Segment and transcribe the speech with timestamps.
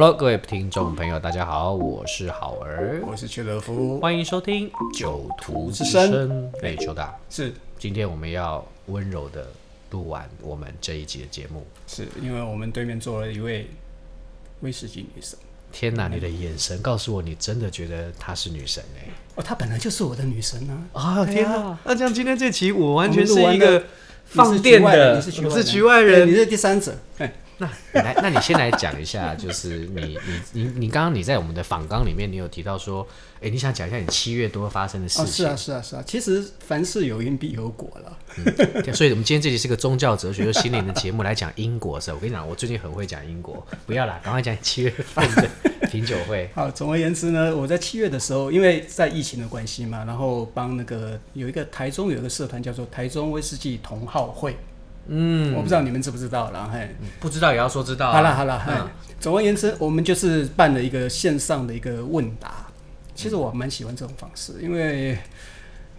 [0.00, 6.52] Hello，各位听众朋友，大家好，我是好儿，我是邱德夫，欢迎收听《九徒之声》。
[6.62, 9.48] 哎，邱大，是，今天我们要温柔的
[9.90, 13.68] 录完我们这一集的节目，是因为我们对面坐了一位
[14.60, 15.36] 威士忌女神。
[15.72, 19.10] 天哪，你的眼神告诉我，你真的觉得她是女神哎！
[19.34, 20.78] 哦，她本来就是我的女神啊！
[20.92, 23.82] 啊，天哪，那这样今天这期我完全是一个
[24.26, 26.94] 放电的，你是局外人，你是局外人，你是第三者。
[27.58, 35.24] 那你来，那你先来讲一下，就是你你你你刚刚你在我们的访纲里面，你有提到说，哎、欸，你想讲一下你七月多发生的事情？
[35.24, 36.04] 哦，是啊，是啊，是啊。
[36.06, 38.18] 其实凡事有因必有果了。
[38.36, 43.66] 嗯，所以我们今天这集是个宗教哲学又心灵的节目，来讲因果的时候，我跟你讲，我最近很会讲因果。
[43.86, 45.48] 不要啦，赶快讲七月份的
[45.90, 46.48] 品酒会。
[46.54, 54.56] 好，总而言之呢，我在七月的时候，因为在疫情的关系嘛，然后帮那个有一个台中有一个社团叫做台中威士忌同好会。
[55.08, 58.12] 嗯，我不知道你们知不知道，然后嘿，不知道也要说知道、啊。
[58.12, 62.66] 好了好了，嗯，总而言之，我们就是办了一个线上的一个问答。
[63.14, 65.18] 其实我蛮喜欢这种方式，因为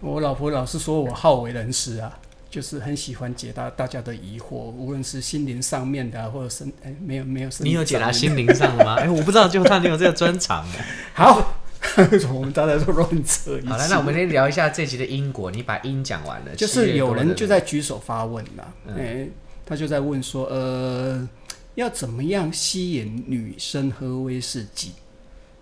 [0.00, 8.94] 我老婆老是说我好为人师啊，就是很喜欢解答大家的疑惑，无论是心灵上面的，或者是哎、欸，没有没有，你有解答心灵上的吗？
[8.98, 10.64] 哎、欸，我不知道，就看你有这个专长。
[11.14, 11.56] 好。
[12.32, 13.66] 我们大家都乱扯一。
[13.66, 15.50] 好了，那我们先聊一下这集的因果。
[15.50, 18.74] 你把因讲完了，就是有人就在举手发问了。
[18.88, 19.30] 哎、嗯欸，
[19.64, 21.28] 他就在问说，呃，
[21.74, 24.92] 要怎么样吸引女生喝威士忌？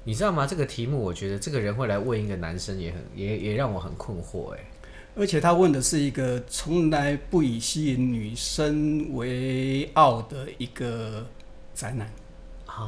[0.05, 0.47] 你知道吗？
[0.47, 4.55] 这个题目，我觉得这个人会来问一个男生，也很也也让我很困惑。
[4.55, 4.59] 哎，
[5.15, 11.27] 而且他问的是一个从来不以吸引女生为傲的一个
[11.75, 12.11] 宅男。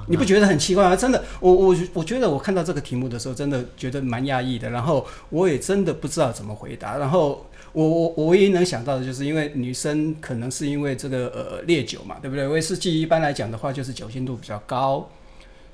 [0.08, 0.96] 你不觉得很奇怪吗？
[0.96, 4.70] 真的，我我我觉得我看到这个题目的时候，真的觉得蛮讶异的。
[4.70, 6.96] 然后我也真的不知道怎么回答。
[6.98, 12.46] 然后我我我唯一能想到的就是，因为女生可能是因为这个呃烈酒嘛，对不对？
[12.46, 15.08] 威士忌一般来讲的话，就是酒精度比较高，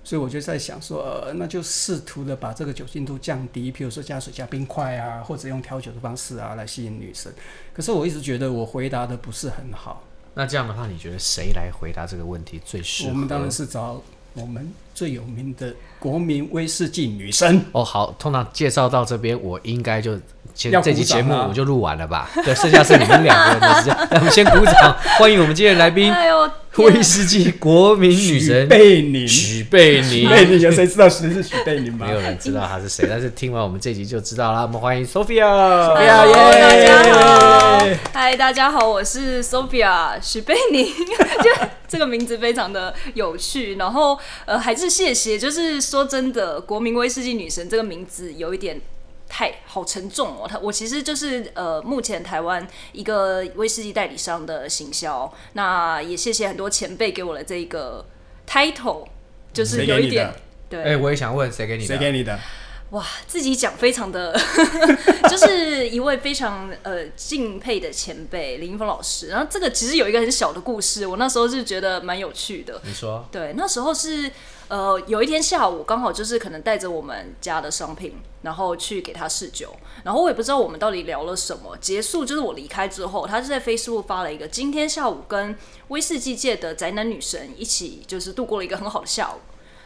[0.05, 7.33] 所以我就在想说，呃，那就试图的把这个酒精度降低，譬如说加水、加冰块啊，或者用调酒的方式啊来吸引女生。
[7.73, 10.02] 可是我一直觉得我回答的不是很好。
[10.35, 13.08] 那这样的话，你觉得谁来回答这个问题最适合？
[13.08, 14.02] 我们当然是找
[14.36, 17.61] 我们最有名的国民威士忌女神。
[17.73, 20.19] 哦，好，通常介绍到这边，我应该就
[20.56, 22.30] 先这期节目我就录完了吧？
[22.42, 26.11] 对，剩下是你们两个人的时间， 那我们先鼓掌，欢迎我们今天的来宾。
[26.12, 26.27] 哎
[26.77, 32.05] 威士忌国民女神许贝宁，许贝宁，许贝宁有谁知道谁是许贝宁吗？
[32.06, 34.61] 没有人知道她是谁，但是听完我们这集就知道了。
[34.61, 40.84] 我们欢迎 Sophia，Sophia，大家好，嗨，大家好，我是 Sophia，许贝宁，
[41.42, 41.50] 就
[41.89, 43.77] 这个名字非常的有趣。
[43.77, 48.78] 然后呃，还是谢谢，就是说真的，国民威士忌女神这个名字有一点。
[49.29, 58.05] 太好沉重哦，他我其实就是呃，目前台湾一个威士忌代理商的行销，那也谢谢很多前辈给我的这个
[58.48, 59.07] title，
[59.53, 60.33] 就是有一点
[60.69, 60.81] 对。
[60.81, 61.87] 哎、欸，我也想问谁给你的？
[61.87, 62.39] 谁给你的？
[62.91, 64.33] 哇，自己讲非常的，
[65.29, 69.27] 就是一位非常呃敬佩的前辈林一峰老师。
[69.27, 72.81] 然后这个其实有一个很小的故事，我那时候是觉得蛮有趣的。
[72.85, 73.27] 你说？
[73.33, 74.31] 对，那时候是
[74.68, 79.74] 呃有一天下午，刚好就是可能带着我们家的商品，然后去给他试酒。
[80.04, 81.77] 然后我也不知道我们到底聊了什么。
[81.80, 85.56] 结束就是我离开之后，他就在 Facebook 发了一个今天下午跟
[85.88, 89.38] 威士忌界的宅男女神一起，就是度过了一个很好的下午。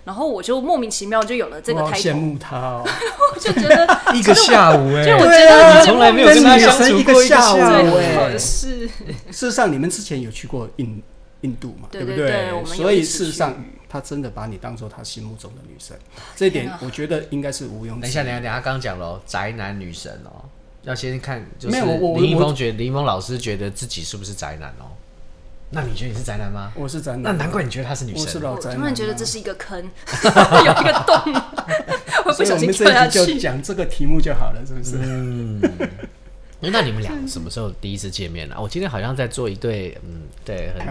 [0.04, 2.82] 然后我就莫名其妙就有了这个 title，羡慕他哦，
[3.34, 3.86] 我就觉得
[4.16, 7.58] 一个下午哎，就我觉得你从来没有跟他相处过一个下午
[7.98, 8.88] 哎，是。
[8.88, 8.90] 事
[9.30, 11.02] 实上，你们之前有去过印
[11.42, 11.86] 印度嘛？
[11.92, 12.50] 对不对？
[12.64, 15.98] 所以事实上，他真的把你当做他心目中的女神，
[16.36, 18.00] 这一点我觉得应该是毋庸置疑。
[18.02, 20.44] 等一下，等一下，等下，刚讲了宅男女神哦，
[20.82, 24.86] 要先看就是林一峰觉得林一峰老师觉得自己是不是宅男哦？
[25.72, 26.72] 那你觉得你是宅男吗？
[26.76, 27.22] 我是宅男。
[27.22, 28.22] 那难怪你觉得她是女神。
[28.22, 28.78] 我是老宅男。
[28.78, 31.42] 突然觉得这是一个坑， 有一个洞，
[32.26, 33.18] 我不小心跳下去。
[33.18, 34.96] 所以我们这集就讲这个题目就好了，是不是？
[35.00, 35.60] 嗯。
[36.60, 38.56] 那你们俩什么时候第一次见面呢？
[38.58, 40.86] 我今天好像在做一对，嗯，对，很，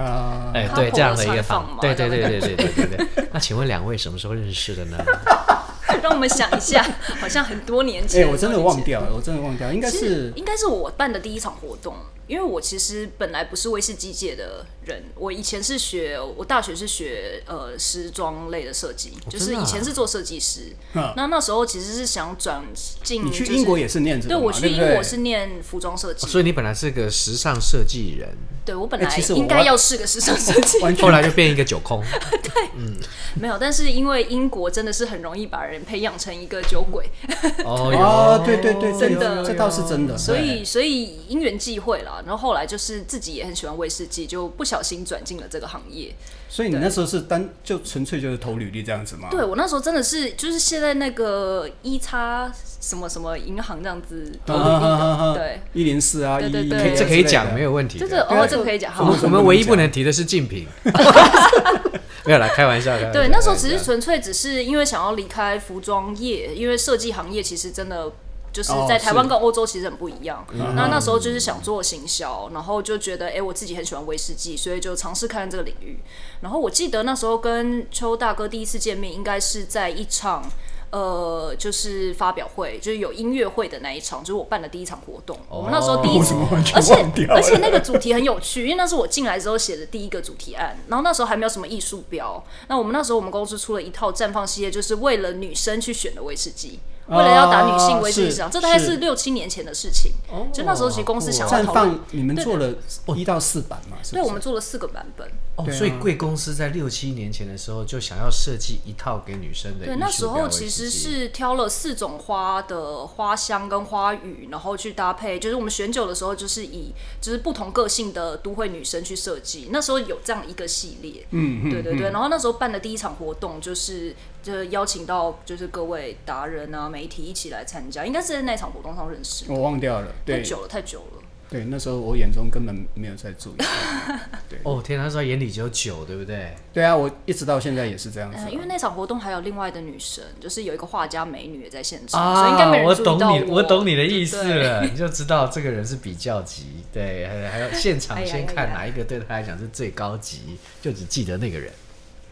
[0.53, 3.29] 哎，对，这样的一个访，对对对对对对对对。
[3.31, 4.97] 那请问两位什么时候认识的呢？
[6.03, 6.83] 让我们想一下，
[7.19, 8.25] 好像很多年前。
[8.25, 11.95] 哎，我真的忘掉了，我真的忘掉，应该是应该是我办的第一场活动。
[12.27, 20.75] 因为我其实本来不是威士忌界的人，我以前是学，我大学是学呃时装类的设计，就是以前是做设计师。
[20.93, 22.63] 那那时候其实是想转
[23.01, 23.25] 进。
[23.25, 24.35] 你去英国也是念这个？
[24.35, 26.27] 对，我去英国是念服装设计。
[26.27, 28.29] 所以你本来是个时尚设计人。
[28.63, 32.03] 对我本来应该要是个时尚设计，后来就变一个酒空。
[32.43, 32.95] 对，嗯，
[33.41, 37.09] 没有，但是因为英国真的是很容易把人培养成一个酒鬼。
[37.65, 40.17] 哦，对对对，真的，这倒是真的。
[40.17, 46.13] 所以，所以因缘际会啦，然后后来就是自己也很喜欢威士忌，就不小心转进了这个行业。
[46.51, 49.27] 所以你那时候是单就纯粹就是投履历这样子吗？
[49.29, 57.99] 对，我那时候真的是就是现在那个一叉什么什么银行这样子投履历的，对，一零四啊，对对对，这可以讲没有问题。
[57.99, 58.91] 这个哦，这个可以讲。
[58.97, 60.65] 我们我们唯一不能提的是竞品，
[62.25, 62.97] 没有啦， 开玩笑。
[63.11, 68.11] 对，那时候只是纯粹只是因为想要离开服装业，因为设计行业其实真的。
[68.51, 70.43] 就是在台湾跟欧洲其实很不一样。
[70.57, 75.99] 哦、那那时候就是想做行销，然后就觉得哎、欸，我自己很喜欢威士忌，所以就尝试看看这个领域。
[76.41, 80.43] 然后我记得那时候跟邱大哥第一次见面，应该是在一场
[80.91, 85.37] 呃，就是发表会，就是有音乐会的那一场，就是我办的第一场活动。
[85.49, 86.33] 哦、我们那时候第一次，
[86.73, 86.93] 而且
[87.29, 90.77] 而且那个主题很有趣，因为那是我进来之后写的第一个主题案。
[90.87, 92.43] 然后那时候还没有什么艺术标。
[92.67, 96.79] 那我们那时候我们公司出了一套绽放系列，就是为了女生去选的威士忌。
[97.07, 100.11] 为了要打女性威士忌市场，这大概是六七年前的事情。
[100.53, 101.99] 就那时候，其实公司想要讨论。
[102.11, 102.71] 你们做了
[103.15, 103.97] 一到四版嘛？
[104.11, 105.27] 对，我们做了四个版本。
[105.59, 109.85] 哦，所以贵公司在六七年前的时候就想要设计一套给女生的。
[109.85, 115.37] 对，那时候其实是挑了四种花的花香跟花语，然后去搭配。
[115.37, 119.69] 就是我们选酒的时候，就是以就是不同个性的都会女生去设计。
[119.71, 121.25] 那时候有这样一个系列。
[121.31, 121.69] 嗯嗯。
[121.69, 122.11] 对对对。
[122.11, 124.15] 然后那时候办的第一场活动就是。
[124.41, 129.43] 就邀请到就是各位达人啊、媒体一起来参加，应该是在那场活动上认识。
[129.49, 131.21] 我忘掉了，对，太久了，太久了。
[131.49, 133.55] 对，那时候我眼中根本没有在注意。
[134.47, 136.53] 对，哦天，那时候眼里只有酒，对不对？
[136.71, 138.37] 对啊，我一直到现在也是这样子。
[138.51, 143.33] 因为那场活动还有另外的女生，就是有一个画家美女也在现场，所以应该没人注意到我。
[143.33, 146.67] 我懂你，我懂你的意思了，你就知道这个人是比较级。
[146.93, 151.73] 对，还还有现场先看哪一个对他来讲是最高级，就只记得那个人，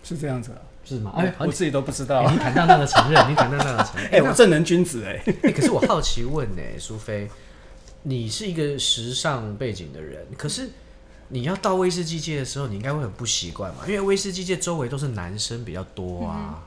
[0.04, 0.62] 是这样子啊。
[0.88, 1.12] 是吗？
[1.18, 2.30] 哎，我自己都不知道。
[2.32, 4.10] 你坦荡荡的承认，你坦荡荡的承认。
[4.14, 5.22] 哎，我正人君子哎。
[5.44, 7.28] 哎，可是我好奇问呢，苏菲，
[8.04, 10.70] 你是一个时尚背景的人，可是
[11.30, 13.84] 你要到威士忌界的时候，你应该会很不习惯嘛？
[13.88, 16.64] 因为威士忌界周围都是男生比较多啊。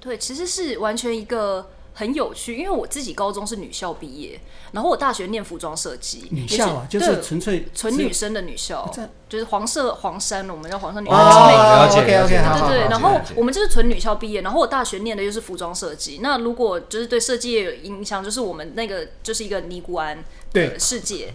[0.00, 1.70] 对，其实是完全一个。
[1.94, 4.40] 很有趣，因为我自己高中是女校毕业，
[4.70, 6.28] 然后我大学念服装设计。
[6.30, 8.88] 女校啊，就是纯粹纯女生的女校，
[9.28, 11.16] 就是黄色黄山，我们叫黄山女校。
[11.16, 12.88] 哦，OK OK，对对对。
[12.88, 16.20] 然后我们就是纯女校毕业，然后我大学念的又是服装设计。
[16.22, 21.34] 那如果就是对设计业有影响，就是我们那个就是一个尼古安的世界，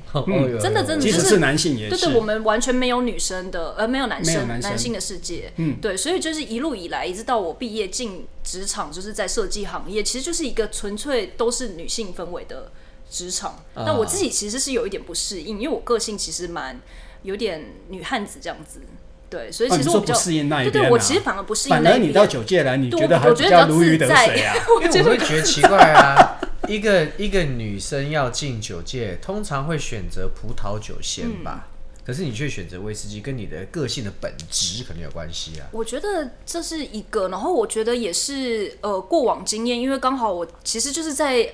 [0.62, 5.54] 真的真的就是男性也是，对对，我们完全没有女生的，呃，没有男生男性的世界。
[5.57, 12.71] 嗯，对，所以就是一路以来，一直到我毕业进职场，就是在设计行业，其实就是一个纯粹都是女性氛围的
[13.10, 13.63] 职场。
[13.75, 13.98] 那、uh.
[13.98, 16.80] 我自己其实是有一点不适应，因为我个性其实蛮
[17.21, 18.81] 有点女汉子这样子。
[19.30, 20.74] 对，所以其实我比较适应那一边。
[20.74, 21.94] 对对，我其实反而不适应那一边。
[21.94, 24.56] 反而你到九界来，你觉得还比较如鱼得水啊？
[24.83, 31.68] 因为我会觉得奇怪啊， 一个一个女生要进酒界，通常会选择葡萄酒先吧。
[31.68, 31.69] 嗯
[32.06, 35.68] 可是你却选择威士忌，跟你的个性的本质可能有关系啊。
[35.71, 41.50] 我觉得这是一个，然后我觉得也是呃过往经验，因为刚好我其实就是在。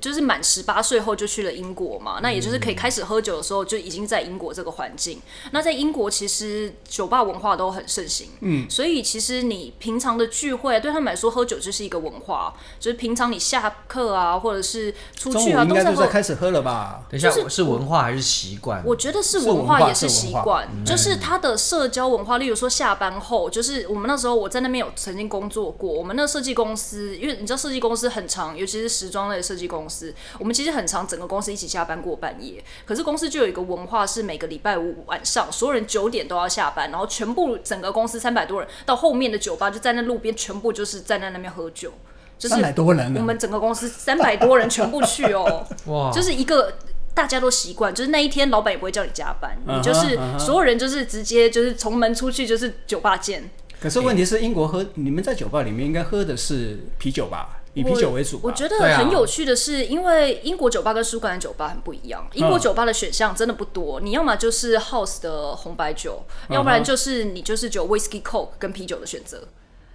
[0.00, 5.20] 就是满十八岁后就去了英国嘛，那也就是可以开始喝酒的时候就已经在英国这个环境。
[5.50, 17.02] 那在英国其实酒吧文化都很盛行，嗯，所以其实你平常的聚会对他们来说喝酒就是一个文化，就是平常你下课啊或者是出去啊都在喝，开始喝了吧？
[17.10, 18.82] 等一下，是文化还是习惯？
[18.86, 22.38] 我觉得是文化也是习惯，就是他的社交文化。
[22.38, 29.64] 例如说下班后，就是我们那时候我在那边有曾经工作过，我们那设计公司，因为你知道设计公司很长，尤其是时装类设计。
[29.74, 32.62] 公司，我们其实很常整个公司一起加班过半夜。
[32.84, 41.92] 可是公司就有一个文化，是每个礼拜五晚上，所有人九点都要下班，然后全部整个公司三百多人到后面的酒吧，就在那路边，全部就是站在那边喝酒。
[42.36, 46.74] 就是三百多人，我们整个公司三百多人全部去哦， 哇，就是一个
[47.14, 53.48] 大家都习惯，就是那一天老板也不会叫你加班，你就是所有人就是直接就是从门出去就是酒吧见。
[53.80, 57.60] 可是问题是英国喝，你们在酒吧里面应该喝的是啤酒吧？
[57.74, 58.48] 以啤酒为主我。
[58.48, 62.26] 我觉得很有趣的是，因为英国酒吧跟苏格兰酒吧很不一样。
[62.32, 69.46] 英国酒吧的选项真的不多，你要么就是 House 的红白酒，要不然就是你就是酒 Whisky Coke 跟啤酒的选择。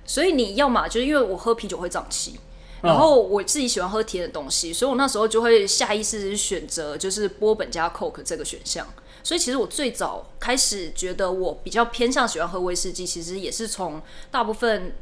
[0.06, 2.40] 所以你要么就是因为我喝啤酒会胀气，
[2.82, 8.86] 然后我自己喜欢喝甜的东西，所以我那时候就会下意识选择就是波本加 Coke 这个选项。
[9.24, 14.96] 所以其实我最早开始觉得我比较偏向喜欢喝威士忌，其实也是从大部分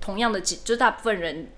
[0.00, 1.50] 同样的几，就大部分人。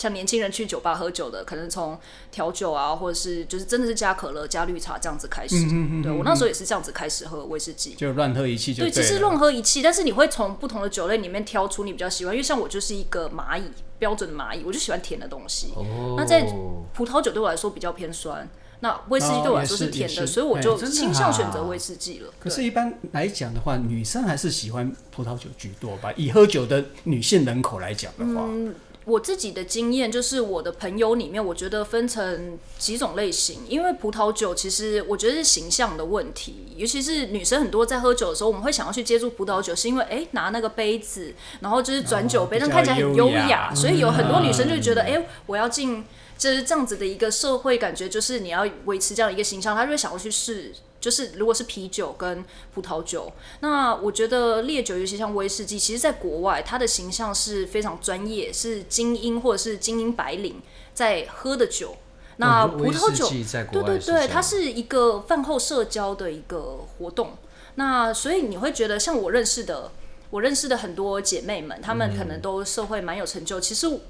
[0.00, 1.98] 像年轻人去酒吧喝酒的，可能从
[2.32, 5.56] 调酒啊，或者是就是真的是加可乐、加绿茶这样子开始。
[5.56, 8.90] 嗯嗯嗯嗯对，我那时候也是这样子开始喝威士忌，就乱喝一气就对。
[8.90, 13.64] 对，其实乱喝一气，但是你会从不同的酒类里面挑出你比较喜欢，因为像我就是一个蚂蚁，
[13.98, 15.74] 标准的蚂蚁，我就喜欢甜的东西。
[15.76, 16.14] 哦。
[16.16, 16.50] 那在
[16.94, 18.48] 葡萄酒对我来说比较偏酸。
[18.82, 22.32] 那威士忌对我来说是甜的，哦、所以我就倾向选择威士忌了。
[22.38, 26.10] 可是，一般来讲的话，女生还是喜欢葡萄酒居多吧？
[26.16, 33.60] 以喝酒的女性人口来讲的话，嗯，我自己的经验就是，我的朋友里面，我觉得分成几种类型。
[33.68, 46.04] 因为葡萄酒其实我觉得是形象的问题，尤其是女生很多在喝酒的时候，我们会想要去接触葡萄酒，是因为哎、欸、拿那个杯子，然后就是转酒杯，让、哦、看起来很优雅，所以有很多女生就觉得哎、嗯欸，我要进。
[46.38, 50.72] 就是这样子的一个社会感觉，就是你要维持这样一个形象，她就会想要去试。
[51.00, 60.60] 就是如果是啤酒跟葡萄酒，那我觉得烈酒，尤其像威士忌，其实在国外，它的形象是非常专业，是精英或者是精英白领
[60.92, 61.96] 在喝的酒。
[62.36, 63.28] 那葡萄酒，
[63.72, 67.36] 对对对，它是一个饭后社交的一个活动。
[67.74, 69.90] 那所以你会觉得，像我认识的，
[70.30, 73.58] 我认识的很多姐妹们，她们可能都社会蛮有成就。
[73.58, 74.00] 其实。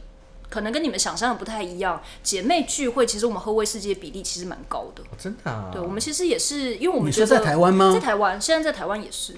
[0.51, 5.03] 可能跟你们想象的不太一样，姐妹聚会其实我们喝威士忌的比例其实蛮高的。
[5.05, 5.71] 哦，真的啊？
[5.73, 7.93] 对，我们其实也是，因为我们觉得在台湾吗？
[7.95, 9.35] 在台湾，现在在台湾也是。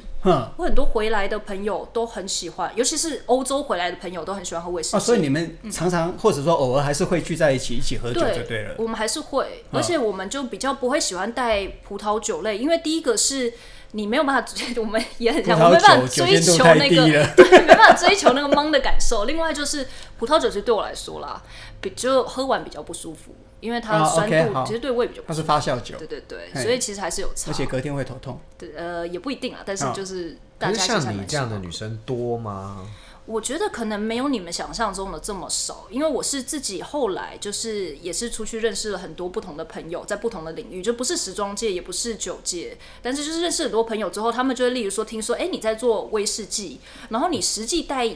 [0.56, 4.96] 我很多回来的朋友都很喜欢，尤其是欧洲回来的朋友都很喜欢喝威士忌。
[4.96, 8.74] 哦，所以你们常常、嗯、或者说偶尔还是会聚在一起一起喝酒就对了。
[8.78, 13.52] 我们还是会，而且我们就比较不会喜欢带葡萄酒类，因为第一个是。
[13.92, 17.06] 你没有办法，我们也很像，我没办法追求那个，
[17.36, 19.24] 对，没办法追求那个懵的感受。
[19.24, 19.86] 另外就是
[20.18, 21.42] 葡萄酒，其实对我来说啦，
[21.80, 25.46] 比就喝完比较不舒服，因为它的酸度其实对胃比较不舒服。
[25.46, 27.50] 它是发酵酒，对对对，所以其实还是有差。
[27.50, 28.40] 而且隔天会头痛。
[28.56, 32.88] 对，呃，也不一定啊，但是就是大家像你这样的女生多吗？
[33.24, 48.12] 我觉得可能没有你们想象中的这么少，因为我是自己后来就是也是出去认识了很多不同的朋友，在不同的领域，就不是时装界，也不是酒界，但是就是认识很多朋友之后，他们就会例如说听说，哎，你在做威士忌，然后你实际带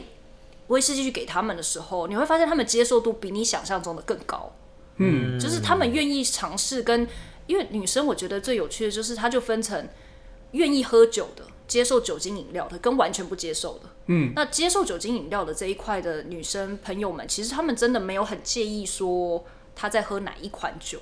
[0.67, 4.53] 威士忌去给他们的时候，你会发现他们接受度比你想象中的更高，
[4.97, 7.07] 嗯，就是他们愿意尝试跟，
[7.45, 9.87] 因为女生我觉得最有趣的就是，她就分成
[10.51, 11.45] 愿意喝酒的。
[11.67, 19.43] 接受酒精饮料的跟完全不接受的，嗯，那接受酒精饮料的这一块的女生朋友们，其实他们真的没有很介意说
[19.75, 20.99] 她在喝哪一款酒，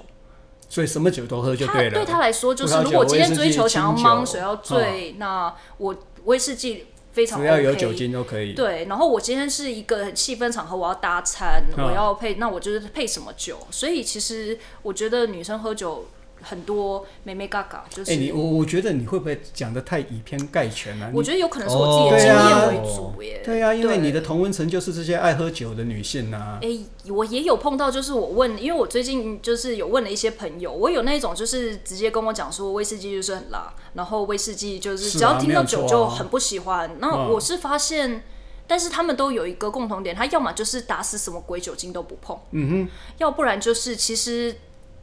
[0.67, 1.91] 所以什么酒都喝就对了。
[1.91, 8.53] 对他来说，就是如果今天追求想要茫水要醉，哦，那我威士忌非常 OK，只要有酒精都可以。
[8.53, 13.60] 对，然后我今天是一个很气氛场合，我要搭餐，我要配，那我就是配什么酒。
[13.69, 16.07] 所以其实我觉得女生喝酒。
[16.48, 18.12] 很多妹妹嘎嘎，就是。
[18.12, 21.12] 哎、欸，你我我觉得你会不会讲的太以偏概全了，啊？
[21.14, 23.42] 我觉得有可能是我自己的经验为主耶。
[23.44, 26.60] 对呀，啊，因为你的同温层就是这些爱喝酒的女性呐，啊。
[26.62, 36.96] 哎、欸，我也有碰到，就是我问，因为我最近就是有问了一些朋友，我有那种就是直接跟我讲说威士忌就是很辣，然后威士忌就是只要听到酒就很不喜欢。
[37.00, 38.24] 那、啊、我是发现，
[38.68, 44.56] 但是他们都有一个共同点，他要么就是打死什么鬼酒精都不碰，嗯哼，要不然就是其实。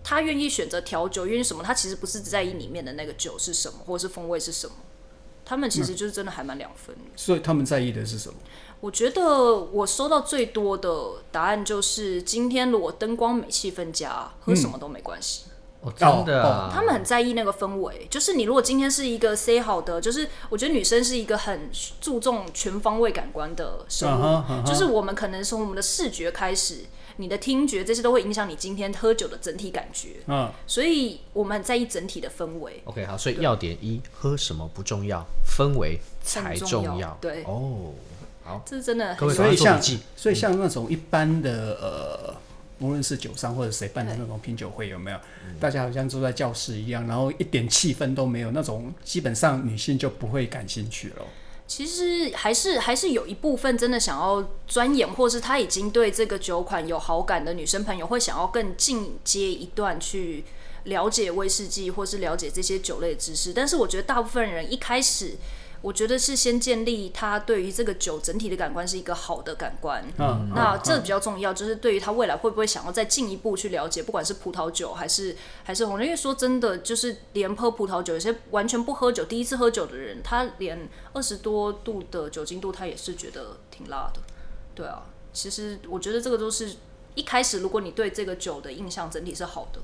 [0.04, 1.62] 他愿意选择调酒，因为什么？
[1.62, 4.74] 他其实不是只在意里面的那个酒是什么，或者是风味是什么。
[5.44, 6.96] 他们其实就是真的还蛮两分。
[7.16, 8.34] 所以他们在意的是什么？
[8.80, 10.90] 我觉得我收到最多的
[11.30, 15.44] 答案就是：今天如果灯光美、气氛佳，喝什么都没关系。
[15.82, 16.70] 哦，真的啊。
[16.72, 18.06] 他们很在意那个氛围。
[18.10, 24.22] 就是你如果今天是一个 say 好的，就是我觉得女生是一个很注重全方位感官的生物。
[24.22, 24.66] Uh -huh, uh -huh.
[24.66, 26.84] 就是我们可能从我们的视觉开始。
[27.16, 32.80] 你的听觉这些都会影响你今天喝酒的整体感觉，嗯，所以我们很在意整体的氛围。
[32.84, 37.16] OK，好，所以要点一，喝什么不重要，氛围才重要。
[37.20, 37.92] 对，哦，
[38.42, 39.16] 好，这是真的。
[39.16, 39.80] 所以像，
[40.16, 42.34] 所以像那种一般的呃，
[42.80, 45.18] 无论是酒商或者谁办的那种品酒会，有没有？
[45.60, 51.24] 大家好像坐在教室一样，然后一点气氛都没有，那种基本上女性就不会感兴趣了。
[51.74, 60.44] 其实还是还是有一部分真的想要钻研，或是他已经对这个酒款有好感的女生朋友，会想要更进阶一段去
[60.84, 63.54] 了解威士忌，或是了解这些酒类知识。
[63.54, 65.38] 但是我觉得大部分人一开始。
[65.82, 84.20] 我觉得是先建立他对于这个酒整体的感官是一个好的感官，嗯，那这比较重要，就是对于他未来会不会想要再进一步去了解，不管是葡萄酒还是还是红酒，因为说真的，就是连喝葡萄酒，有些完全不喝酒，第一次喝酒的人，他连二十多度的酒精度，他也是觉得挺辣的，
[84.74, 86.76] 对啊，其实我觉得这个都是
[87.16, 89.80] 一开始，如果你对这个酒的印象整体是好的。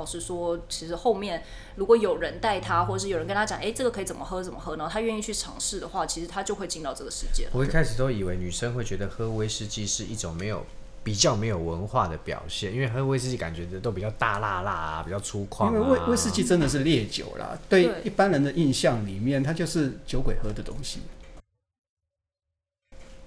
[0.00, 1.42] 老实说，其实后面
[1.76, 7.46] 如果有人带他，或者是有人跟他讲，哎、欸，这个可以怎么喝怎么喝，然后他愿意去尝试的话，其实他就会进到这个世界。
[7.52, 10.64] 我一开始都以为女生会觉得喝威士忌是一种没有
[11.04, 15.72] 比较没有文化的表现，因为喝威士忌感觉都比较大辣辣啊，比较粗犷、啊。
[15.74, 21.00] 因为威威士忌真的是烈酒啦，对一般人的印象里面，它就是酒鬼喝的东西。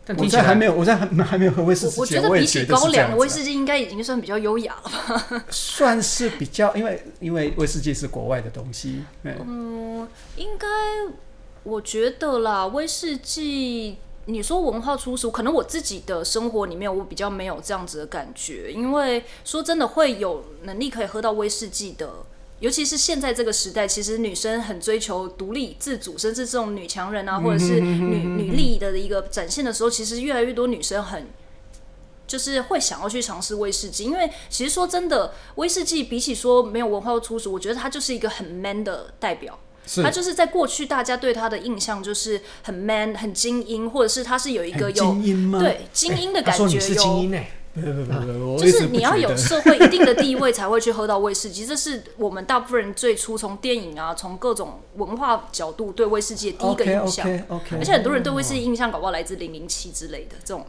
[0.06, 5.46] 但我在还没有，我在还 还没有喝威士忌，我觉得比起高粱的威士忌，应该已经算比较优雅了吧？
[5.50, 9.04] 算是比较，因为因为威士忌是国外的东西。
[9.24, 10.68] 嗯，应该
[11.64, 13.98] 我觉得啦，威士忌。
[14.26, 18.72] 你说文化出俗，可能我自己的生活里面，我比较没有这样子的感觉。
[18.72, 22.10] 因为说真的，会有能力可以喝到威士忌的，
[22.64, 31.28] 尤其是现在这个时代，其实女生很追求独立自主，甚至这种女强人啊，或者是女女力的一个展现的时候，其实越来越多女生很
[32.26, 34.06] 就是会想要去尝试威士忌。
[34.06, 39.60] 因为其实说真的，威士忌比起说没有文化粗俗，我觉得它就是一个很 man 的代表。
[40.02, 45.60] 它就是在过去，大家对它的印象就是很 man、很精英，或者是它是有一个有精英？
[45.60, 46.64] 对精英的感觉。
[46.64, 46.80] 有、
[47.34, 57.28] 欸、就是你要有社会一定的地位才会去喝到威士忌，这是我们大部分人最初从电影啊，从各种文化角度对威士忌的第一个印象。
[57.28, 60.64] Okay, 而且很多人对威士忌印象搞不好来自零零七之类的这种，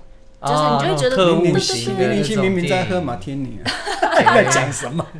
[0.46, 3.70] 就是你就会觉得零零七零零七明明在喝马天尼啊，
[4.34, 5.06] 在讲什么？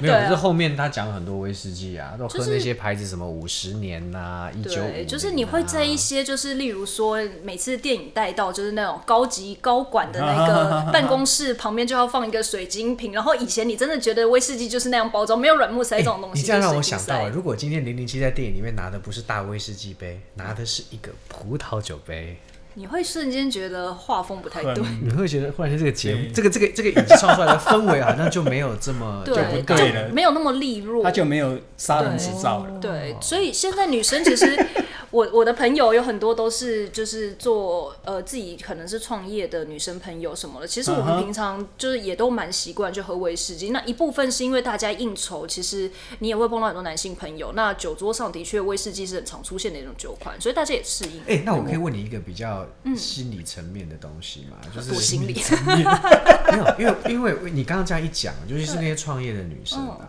[0.00, 4.90] 没有，就是后面他讲了很多威士忌啊，都喝那些牌子什么五十年呐，一九五。
[4.90, 16.42] 对，就是你会在一些就是例如说，每次电影带到就是那种高级高管的那个办公室旁边就要放一个水晶瓶，然后以前你真的觉得威士忌就是那样包装，没有软木塞这种东西。
[16.42, 22.36] 你这样让我想到，如果今天零零七在电影里面拿的不是大威士忌杯，拿的是一个葡萄酒杯。
[22.74, 32.78] 你会瞬间觉得画风不太对，你会觉得忽然间这个节目，这个这个这个影集创出来的氛围好像就没有这么 对，就不对了，没有那么利落，他就没有杀人执照了。
[32.80, 34.54] 对，所以现在女生其实。
[35.14, 43.70] 我我的朋友有很多都是就是做呃自己可能是创业的女生朋友什么的，其实我们平常就是也都蛮习惯就喝威士忌。
[43.70, 45.88] 那一部分是因为大家应酬，其实
[46.18, 47.52] 你也会碰到很多男性朋友。
[47.52, 51.20] 那酒桌上的确威士忌是很常出现的一种酒款，所以大家也适应。
[51.20, 52.63] 哎、欸，那我可以问你一个比较
[52.96, 54.58] 心理层面的东西嘛？
[54.64, 55.78] 嗯、就是心理层面
[56.50, 59.98] 没有，因为因为你刚刚这样一讲，尤其是那些创业的女生啊。
[60.00, 60.08] 嗯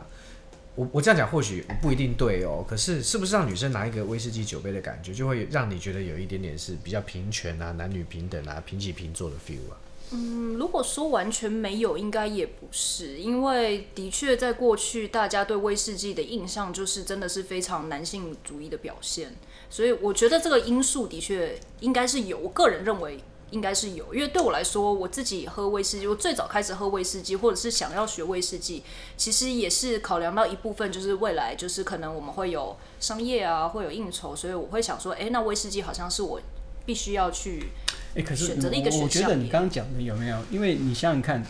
[0.76, 9.80] 我我这样讲或许不一定对哦，可是是不是让女生拿一个威士忌酒杯的感觉，就会让你觉得有一点点是比较平权啊、男女平等啊、平起平坐的 feel 啊？
[10.16, 19.36] 嗯，如果说完全没有，应该也不是，因为的确在过去大家对威士忌的印象就是真的是非常男性主义的表现，
[19.70, 23.20] 所以我觉得这个因素的确应该是有，我个人认为。
[23.52, 28.82] 应该是有，因为对我来说，我自己喝威士忌，我最早开始喝威士忌，或者是想要学威士忌，
[29.16, 36.42] 其实也是考量到一部分，就是未来就是可能我们会有商业啊，会有应酬，所以我会想说，哎、那威士忌好像是我
[36.86, 37.70] 必须要去
[38.16, 39.04] 哎，可是选择的一个选项。
[39.04, 40.42] 我觉得你刚刚讲的有没有？
[40.50, 41.44] 因为你想想看，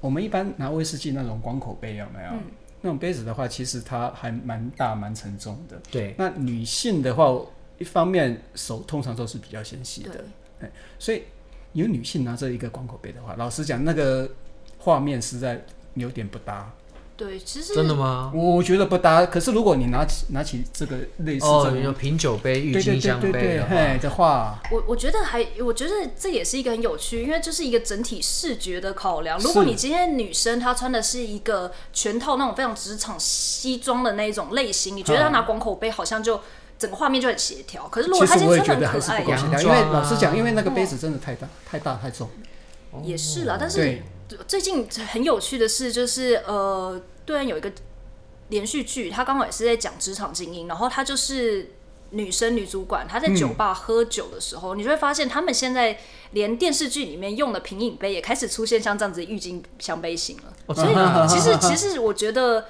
[0.00, 2.30] 我们一般拿威士忌那种广口杯有没有？
[2.30, 2.42] 嗯、
[2.82, 5.80] 那种杯子的话，其实它还蛮大、蛮沉重的。
[5.90, 6.14] 对。
[6.16, 7.38] 那女性的话，
[7.78, 10.24] 一方面手通常都是比较纤细的。
[10.98, 11.24] 所以
[11.72, 14.30] 有女性拿着一个广口杯的话，老实讲，那个
[14.78, 16.72] 画面实在有点不搭。
[17.18, 18.32] 对，其实真的吗？
[18.32, 19.26] 我觉得不搭。
[19.26, 23.60] 可是如果你拿起拿起这个类似这种、哦、品酒杯、郁金香杯
[24.00, 29.36] 的话，我我觉得还，我觉得这也是一个很有趣，因为这是一个整体视觉的考量。
[29.40, 36.40] 如果你今天女生她穿的是一个全套那种非常职场西装的那一种类型，你觉得她拿广口杯好像就？
[36.78, 39.22] 整个画面就很协调，可是如果他今天穿的很可爱，
[39.60, 42.30] 因为老实讲，因为那个杯子真的太大、太大、太重。
[43.02, 44.00] 也是啦，但是
[44.46, 47.72] 最近很有趣的事，就是呃，对岸有一个
[48.48, 51.72] 连续剧，他刚好也是在讲职场精英，然后他就是
[52.10, 55.98] 女生女主管，她在酒吧喝酒的时候，嗯、你就会发现他们现在
[56.32, 60.74] 连电视剧里面用的品饮杯也开始出现像这样子的郁金香杯型了。
[60.74, 62.66] 所以其实其实我觉得。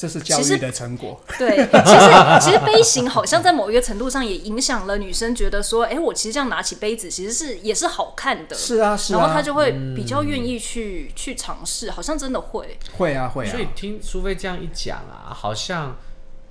[0.00, 1.20] 这是教育的成果。
[1.36, 8.56] 对，其实其实杯型好像在某一个程度上也影响了女生，觉得说，哎，我其实这样拿起杯子，其实是也是好看的。
[8.56, 9.18] 是啊，是啊。
[9.18, 12.78] 然后她就会比较愿意去、嗯、去尝试，好像真的会。
[12.96, 13.50] 会啊，会啊。
[13.50, 15.98] 所以听苏菲这样一讲啊，好像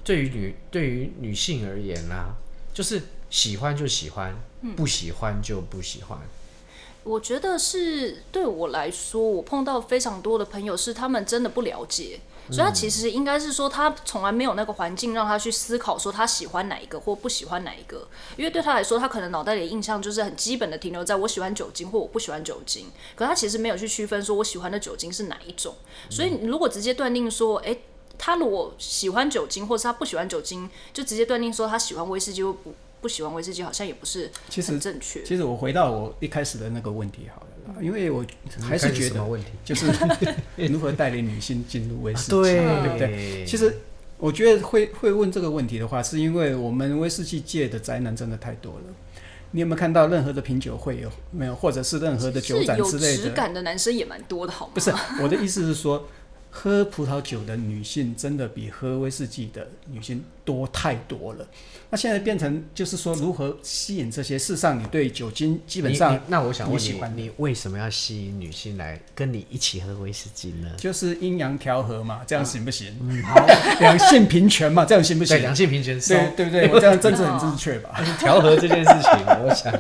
[0.04, 2.36] 对于女对于女性而言啊，
[2.72, 4.36] 就是喜欢就喜欢，
[4.76, 6.20] 不喜欢就不喜欢。
[6.20, 6.30] 嗯、
[7.04, 12.20] 我觉得是对我来说，我碰到非常多的朋友，是他们真的不了解。
[12.52, 18.08] 所以他其实应该是说，他从来没有那个环境让他去思考说他喜欢哪一个或不喜欢哪一个，
[18.38, 25.76] 因为对他来说，他可能脑袋里的印象就是很基本的停留在我喜欢酒精或我不喜欢酒精，可他其实没有去区分说我喜欢的酒精是哪一种。
[26.10, 27.84] 所以如果直接断定说，诶，
[28.18, 34.32] 他如果喜欢酒精或是他不喜欢酒精，就直接断定说他喜欢威士忌或不不喜欢威士忌，好像也不是
[34.66, 35.24] 很正确。
[35.24, 37.48] 其实我回到我一开始的那个问题好了。
[37.82, 38.26] 因为我
[38.62, 39.26] 还是觉得，
[39.64, 39.88] 就是
[40.72, 43.46] 如何带领女性进入威士忌， 对不对？
[43.46, 43.76] 其实
[44.18, 48.82] 我觉得会会问这个问题的话，是因为我们威士忌界的宅男真的太多了。
[49.52, 53.24] 你有没有看到任何的品酒会有没有，或者是任何的酒展之类的？
[53.24, 54.72] 有质感的男生也蛮多的，好吗？
[54.76, 56.08] 不是，我的意思是说。
[56.52, 61.48] 喝葡萄酒的女性真的比喝威士忌的女性多太多了。
[61.92, 64.38] 那现在变成就是说，如何吸引这些？
[64.38, 70.70] 事实上，你对酒精基本上，那我想问你，你为什么要吸引女性来跟你一起喝威士忌呢？
[70.78, 72.96] 就是阴阳调和嘛，这样行不行？
[73.02, 73.46] 嗯，好，
[73.80, 75.40] 两性平权嘛，这样行不行？
[75.42, 76.68] 两性平权，对对不对？
[76.70, 78.04] 我这样 政治很正确吧？
[78.20, 79.12] 调和这件事情，
[79.44, 79.72] 我想，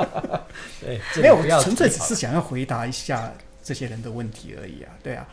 [0.80, 5.26] 对，没有，纯粹只是想要回答一下这些人的问题而已啊，对啊。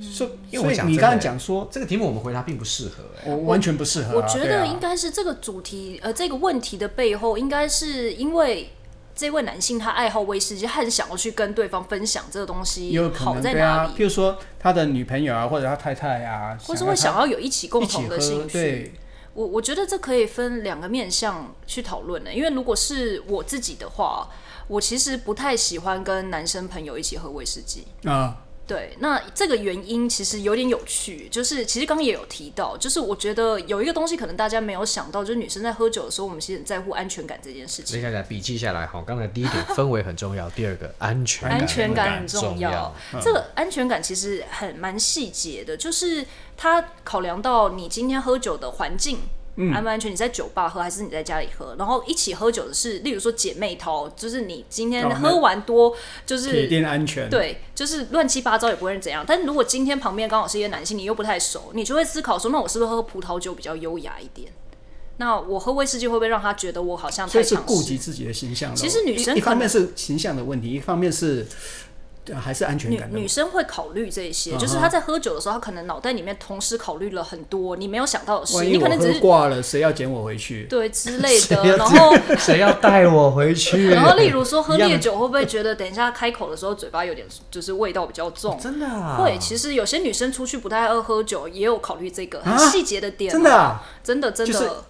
[0.00, 4.16] 所以，所以你刚刚讲说这个题目，我们回答并不适合，我完全不适合。
[4.16, 8.70] 我觉得应该是这个主题，呃，这个问题的背后，应该是因为
[9.14, 13.92] 这位男性他爱好威士忌，他很想要去跟对方分享这个东西好在哪里。
[13.94, 18.92] 譬如说他的女朋友啊，或者他太太啊，或是会想要有一起共同的兴趣。
[19.34, 24.28] 我我觉得这可以分两个面向去讨论的，因为如果是我自己的话，
[24.66, 28.44] 我其实不太喜欢跟男生朋友一起喝威士忌啊。
[28.68, 37.96] 对，那这个原因其实有点有趣，就是其实刚刚也有提到，就是我觉得有一个东西可能大家没有想到，就是女生在喝酒的时候，我们其实很在乎安全感这件事情。
[37.96, 42.94] 接下来笔记下来，好，刚才第一点氛围很重要，第二个安全感安全感很重要。
[43.22, 49.20] 这个安全感其实很蛮细节的，就是它考量到你今天喝酒的环境。
[49.72, 50.12] 安不安全？
[50.12, 51.74] 你在酒吧喝还是你在家里喝？
[51.78, 57.28] 然后一起喝酒的是，例如说姐妹淘，就是你今天喝完多，就是铁定安全。
[57.28, 59.24] 对，就是乱七八糟也不会怎样。
[59.26, 64.52] 但是如果今天旁边刚好是一些男性，你又不太熟，你就会思考说，那我是不是喝葡萄酒比较优雅一点？
[65.16, 67.66] 那我喝威士忌会不会让他觉得我好像太强势？
[67.66, 68.72] 顾及自己的形象。
[68.76, 71.44] 其实女生一方面是形象的问题，一方面是。
[72.34, 73.08] 还是安全感。
[73.12, 78.64] 女女生会考虑这些，就是她在喝酒的时候，她可能脑袋里面同时考虑了很多你没有想到的事。
[78.64, 80.64] 你可能只是挂了，谁要捡我回去？
[80.64, 81.76] 对之类的。
[81.76, 83.90] 然后 谁要带我回去？
[83.94, 88.58] 然后例如说喝烈酒，会不会觉得等一下开口的时候嘴巴有点就是味道比较重？
[88.60, 89.18] 真的啊？
[89.18, 93.32] 会，其实有些女生出去不太爱喝酒，也有考虑这个很细节的点。
[93.32, 93.82] 真的啊？
[94.02, 94.84] 真的真的。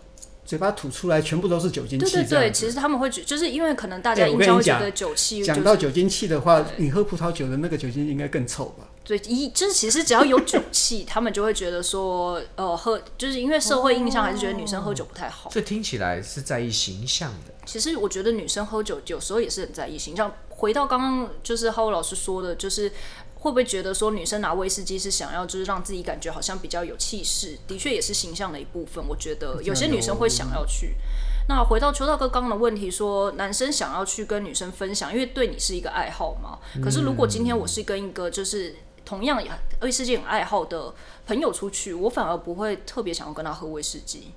[0.49, 2.11] 嘴巴吐出来全部都是酒精气。
[2.11, 5.45] 对对对，其实他们会觉，就是因为可能大家印象会觉得酒气。
[5.45, 8.89] 讲到酒精气的话，你喝葡萄酒的那个酒精应该更臭吧？
[9.05, 15.51] 对，一就是其实只要有酒气， 他们就会觉得说，呃，喝就是因为社会印象还是觉得女生喝酒不太好。
[15.53, 17.53] 这听起来是在意形象的。
[17.67, 20.33] 其实我觉得女生喝酒有时候也是很在意形象。
[20.49, 22.91] 回到刚刚就是浩老师说的，就是。
[23.41, 27.57] 会不会觉得说女生拿威士忌是想要就是让自己感觉好像比较有气势？
[27.69, 29.05] 的确也是形象的一部分。
[29.07, 30.97] 我觉得有些女生会想要去。
[31.49, 36.59] 那回到邱道哥刚刚的问题，说男生想要去跟女生分享，因为对你是一个爱好嘛。
[36.83, 38.75] 可是如果今天我是跟一个就是
[39.05, 39.41] 同样
[39.83, 40.93] 威士忌很爱好的
[41.27, 44.33] 朋友出去，我反而不会特别想要跟他喝威士忌。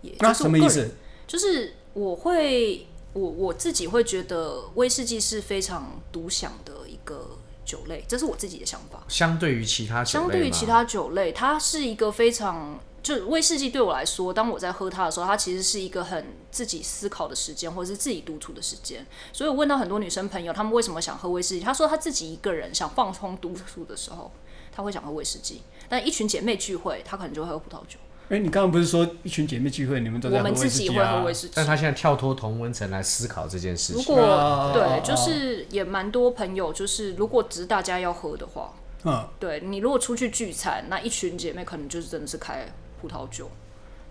[0.00, 0.94] 也就是我个人，什么意思？
[1.26, 7.36] 就是我会我我自己会觉得威士忌是非常独享的一个。
[7.66, 9.02] 酒类，这是我自己的想法。
[9.08, 19.04] 相对于其他酒类，相对于其他酒类，它是一个非常，就威士忌对我来说，当我在喝它的时候，它其实是一个很自己思考的时间，或者是自己独处的时间。
[19.32, 21.60] 所以我问到很多女生朋友，她们为什么想喝威士忌？
[21.60, 24.30] 她说她自己一个人想放松独处的时候，
[24.72, 25.62] 她会想喝威士忌。
[25.88, 27.98] 但一群姐妹聚会，她可能就会喝葡萄酒。
[28.28, 30.62] 哎，你刚刚不是说一群姐妹聚会，你们都在喝威士忌啊？
[30.62, 31.52] 我们自己会喝威士忌。
[31.54, 34.02] 但他现在跳脱同温层来思考这件事情。
[34.02, 42.66] 如果对，就是也蛮多朋友，就是如果只是大家要喝的话，嗯，对你如果出去聚餐，那一群姐妹可能就是真的是开
[43.00, 43.48] 葡萄酒，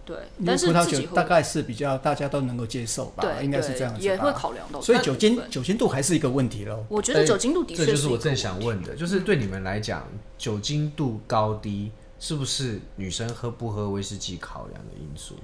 [0.06, 0.16] 对。
[0.46, 3.22] 但是葡萄酒大概是比较大家都能够接受吧？
[3.22, 4.00] 对，应该是这样子。
[4.00, 6.86] 也会考量到，所以酒精酒精度还是一个问题喽。
[6.88, 11.92] 我觉得酒精度的确就是我正想问的，就是对你们来讲，酒精度高低。
[12.20, 15.36] 是不是女生喝不喝威士忌考量的因素？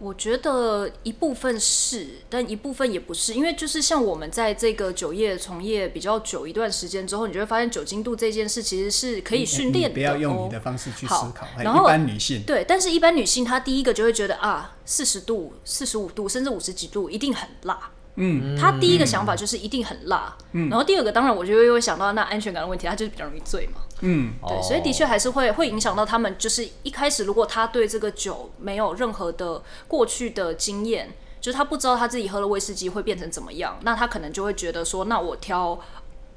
[0.00, 9.94] 我觉得一部分是，但一部分也不是，因为就是像我们在这个酒业从业比较久一段时间之后，你就会发现酒精度这件事其实是可以训练的。
[9.94, 11.48] 不要用你的方式去思考。
[11.58, 17.90] 然后一般女性对，但是一般女性她第一个就会觉得啊，四十度、四十五度，甚至五十几度一定很辣。
[18.20, 35.78] 嗯，她第一个想法就是一定很辣，嗯，然后第二个当然我就会会想到那安全感的问题，她就是比较容易醉嘛，嗯，对，所以的确还是会会影响到他们，就是一开始如果他对这个酒没有任何的过去的经验，就是他不知道他自己喝了威士忌会变成怎么样，那他可能就会觉得说，那我挑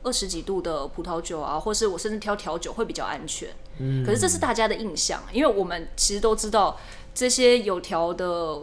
[0.03, 6.79] 二十几度的葡萄酒啊，或是我甚至挑调酒会比较安全，嗯，可是这是大家的印象，因为我们其实都知道
[7.13, 8.61] 这些有调的。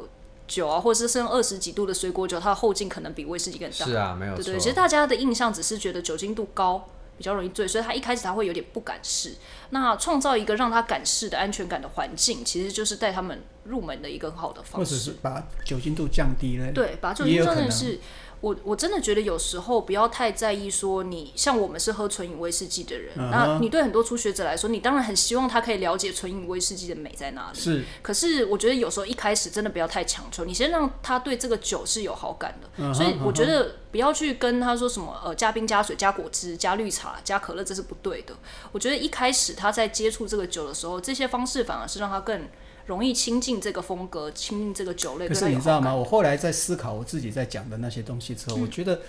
[0.48, 3.84] 酒啊，或者是剩二十几度的水果酒，它的后劲可能比威士忌更大。
[3.84, 9.34] 是啊，没有对，其实大家的印象只是觉得酒精度高比较容易醉，所以他一开始他会有点不敢试。
[9.70, 14.78] 那创造一个让他敢试的安全感的环境，其实就是带他们入门的一个很好的方式。
[14.78, 16.72] 或者是把酒精度降低了。
[16.72, 18.00] 对，把酒精度真的是。
[18.40, 23.30] 我我真的觉得有时候不要太在意说你像我们是喝纯饮威士忌的人，uh -huh.
[23.30, 27.58] 那你对很多初学者来说，你当然很希望他可以了解纯饮威士忌的美在哪里。
[27.58, 32.84] 是，可是我觉得有时候一开始真的不要太强求，你先让他对这个酒是有好感的。
[32.84, 32.94] Uh -huh.
[32.94, 38.34] 所以我觉得不要去跟他说什么呃加冰加水加果汁加绿茶加可乐，这是不对的。
[38.70, 42.48] 我觉得一开始他在接触这个酒的时候，这些方式反而是让他更。
[42.88, 45.28] 容易亲近这个风格，亲近这个酒类。
[45.28, 45.94] 可是你知道吗？
[45.94, 49.00] 我后来在思考我自己在讲的那些东西之后，嗯、我觉得，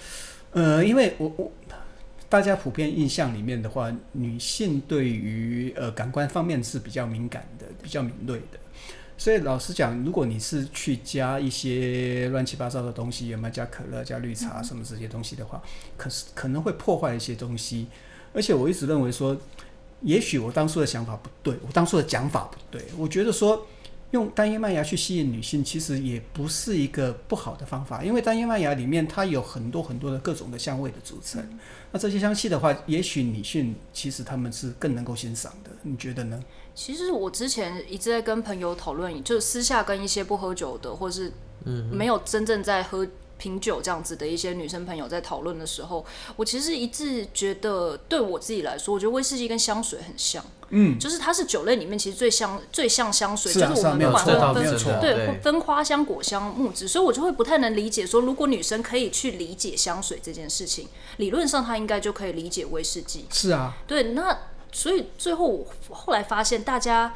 [0.51, 1.49] 呃，因为我我
[2.27, 8.59] 大家普遍印象里面的话，女性对于呃感官方面是比较敏感的，比较敏锐的。
[9.17, 15.63] 所以老实讲，如果你是去加一些乱七八糟的东西，有没有加可乐、加绿茶什么这些东西的话，
[15.95, 17.87] 可是可能会破坏一些东西。
[18.33, 19.37] 而且我一直认为说。
[20.01, 22.81] 也许我当初的想法不对，我当初的讲法不对。
[22.97, 23.67] 我觉得说
[24.11, 31.43] 用单一麦芽去吸引女性，其实也不是一个不好的方法，因为单一麦芽里面它有很多很多的各种的香味的组成。
[31.91, 35.71] 那这些香气的话，也许女性其实他们是更能够欣赏的。
[35.83, 36.41] 你觉得呢？
[36.73, 41.31] 其实我之前一直在跟朋友讨论，就是私下跟一些不喝酒的，或是
[41.65, 43.07] 嗯没有真正在喝。
[43.39, 63.25] 品酒这样子的一些女生朋友在讨论的时候，我其实一致觉得，对我自己来说，我觉得威士忌跟香水很像，嗯，就是它是酒类里面其实最像最像香水，是啊、就是我们不管会分对分花香、果香、木质，所以我就会不太能理解说，如果女生可以去理解香水这件事情，理论上她应该就可以理解威士忌。
[63.31, 64.37] 是啊，对，那
[64.73, 67.15] 所以最后我后来发现，大家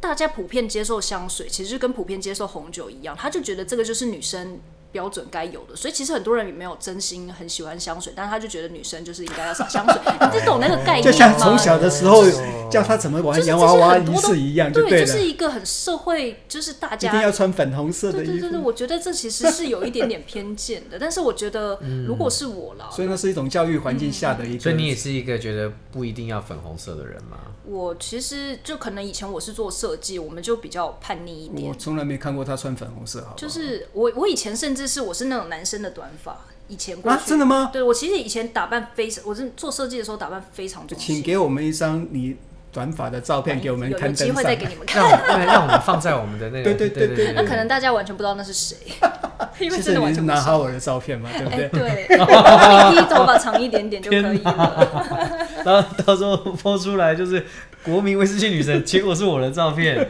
[0.00, 4.60] 大家普遍接受香水，其实就跟普遍接受红酒一样，他就觉得这个就是女生。
[4.90, 10.00] 标准该有的，所以其实很多人也没有真心很喜欢香水，但是他就觉得女生就是应该要撒香水，
[10.32, 11.10] 你懂那个概念吗？
[11.10, 12.24] 就像从小的时候
[12.70, 18.32] 叫他怎么玩洋娃娃仪式一样，对，就是一个很社会，就是大家一定要穿粉红色的衣服。
[18.32, 24.60] 对对对，我觉得这其实是有一点点偏见的，但是我觉得 如果是我了，所以那是一种教育环境下的一个。
[24.60, 27.38] 所以你也是一个觉得不一定要粉红色的人吗？
[27.64, 31.68] 我其实就可能以前我是做设计，我们就比较叛逆一点。
[31.68, 36.36] 我从来没看过他穿粉红色，好，就是我我以前甚至是我是那种男生的短发，
[36.68, 37.70] 以前过去、啊、真的吗？
[37.72, 40.96] 对，我其实以前打扮非常，我是做设计的时候打扮非常重。
[40.98, 42.36] 请给我们一张你
[42.70, 46.64] 短发的照片给我们看，有机会再给你们看，让让我们放在我们的那个。
[46.64, 48.76] 对对对对，对，那可能大家完全不知道那是谁。
[49.60, 52.04] 因为真的完全是拿好我的照片嘛，对不对？
[52.06, 55.46] 欸、对， 头发长一点点就可以了。
[55.64, 57.44] 然后到时候播出来就是
[57.82, 60.08] 国民威士忌女神，结果是我的照片，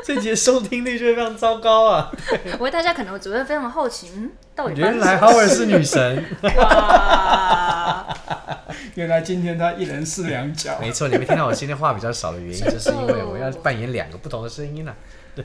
[0.04, 2.10] 这节收听率就会非常糟糕啊！
[2.58, 8.16] 我为大家可能只会非常好奇，嗯，到底原来哈尔是女神哇！
[8.94, 10.78] 原来今天她一人饰两角。
[10.80, 14.94] 没错，你们听到我今天话比较少的原因，就是因为我要扮演两个不同的声音了。
[15.34, 15.44] 对，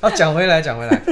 [0.00, 1.02] 啊，讲回来，讲回来。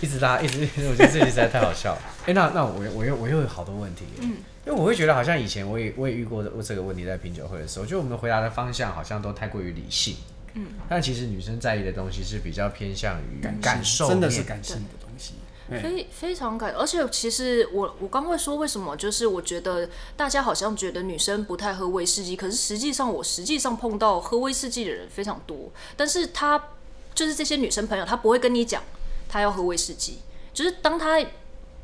[0.00, 1.98] 一直拉，一直，我觉得这集实在太好笑了。
[2.22, 10.16] 哎、欸，那那我我又我又有好多问题，嗯，因为我会觉得好像以前我也我也遇过这个问题，在品酒会的时候，就我们回答的方向好像都太过于理性，
[10.58, 15.34] 嗯，但其实女生在意的东西是比较偏向于感受，真的是感性的东西，
[15.82, 16.72] 非非常感。
[16.72, 26.70] 而且其实我我刚会说为什么，就是我觉得大家好像觉得女生不太喝威士忌，可是实际上我实际上碰到喝威士忌的人非常多，但是他
[27.14, 28.82] 就是这些女生朋友，她不会跟你讲。
[29.30, 30.20] 她要喝威士忌，
[30.54, 31.20] 就是当他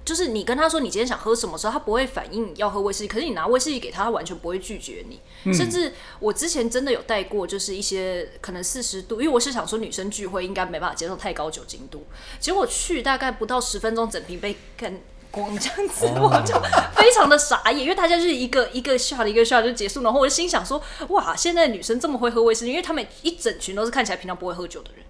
[0.05, 3.09] 就是你跟他说你今天想喝什么时候，他不会反应要喝威士忌。
[3.09, 5.21] 可是你拿威士忌给他，他完全不会拒绝你。
[5.45, 12.07] 嗯、甚至我之前真的有带过，就是一些可能四十度，因为我是想说女生聚会应该没办法接受太高酒精度。
[12.38, 16.55] 结果去大概不到十分钟，整瓶被干光这样子，我就
[16.95, 25.04] 非常的傻眼，因为大家就是一个一个 shot 一个 shot 就结束，然后我就心想说，哇，现在女生这么会喝威士忌，因为他们一整群都是看起来平常不会喝酒的人。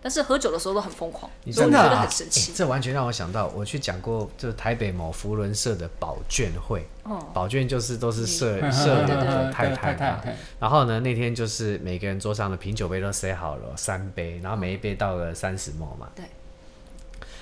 [0.00, 2.52] 但是喝酒的时候都很疯狂，你真的觉得很神奇。
[2.54, 6.86] 这完全让我想到，我去讲过，就是台北某福伦社的保卷会。
[7.02, 10.22] 哦，保卷就是都是社社的 太太嘛。
[10.60, 16.08] 然后呢，那天就是每个人桌上的品酒杯都塞好了三杯，然后每一杯倒了三十 ml 嘛。
[16.14, 16.24] 对。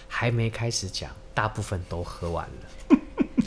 [0.09, 2.65] 还没开始讲，大部分都喝完了。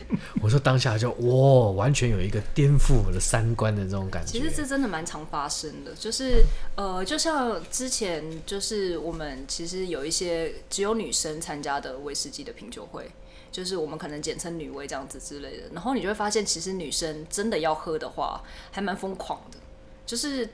[0.41, 4.31] 我说当下就哇，完全有一个颠覆我的三观的这种感觉。
[4.31, 6.43] 其实这真的蛮常发生的，就是
[6.75, 13.11] 呃，就像之前就是我们其实有一些只有女生参加的威士忌的品酒会，
[13.51, 15.63] 就是我们可能简称女威这样子之类的。
[15.73, 18.41] 然后你就会发现，其实女生真的要喝的话，
[18.71, 19.57] 还蛮疯狂的，
[20.05, 20.49] 就是。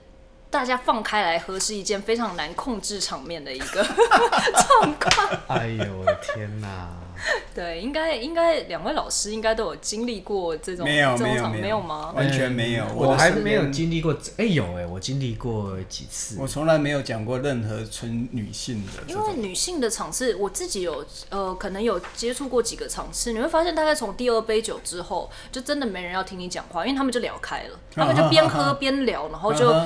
[0.47, 5.27] 大家放开来喝是一件非常难控制场面的一个 状况。
[5.49, 6.87] 哎呦我的天哪！
[7.55, 12.13] 对，应该应该两位老师应该都有经历过这种没有这种没有没有吗？
[12.15, 14.15] 完全没有，我还没有经历过。
[14.37, 16.37] 哎有哎，我经历过几次。
[16.39, 29.73] 我从来没有讲过任何纯女性的，因为女性的场次，我自己有呃可能有接触过几个场次，你会发现大概从第二杯酒之后，就真的没人要听你讲话，因为他们就聊开了， 他们就边喝边聊，然后就。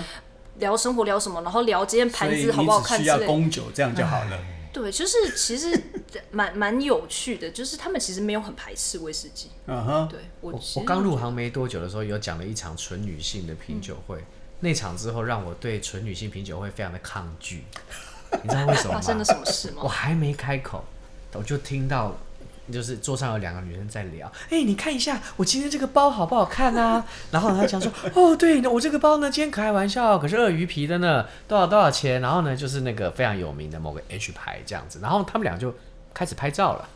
[0.59, 3.15] 聊生活聊什么，然后聊今天盘子好不好看之类。
[3.17, 4.37] 需要供酒这样就好了。
[4.71, 5.79] 对，就是其实
[6.31, 9.49] 蛮蛮有趣的，就是他们其实没有很排斥威士忌。
[9.65, 10.07] 嗯哼。
[10.07, 14.25] 对我我刚入行没多久的时候，有讲了一场纯女性的品酒会，嗯、
[14.59, 17.63] 那场之后让我对纯女性品酒会非常的抗拒。
[18.43, 18.95] 你知道为什么吗？
[18.95, 19.81] 发生了什么事吗？
[19.83, 20.85] 我还没开口，
[21.33, 22.15] 我就听到。
[22.71, 27.03] 就是桌上有两个女生在聊，哎、你看一下我今天这个包好不好看啊？
[27.31, 32.21] 然后他讲说，哦，对，我这个包呢，今天开玩笑，可是鳄鱼皮的呢，多少多少钱？
[32.21, 34.99] 然后呢，就是那个非常有名的某个 H 牌这样子。
[35.01, 35.73] 然后他们俩就
[36.13, 36.87] 开始拍照了，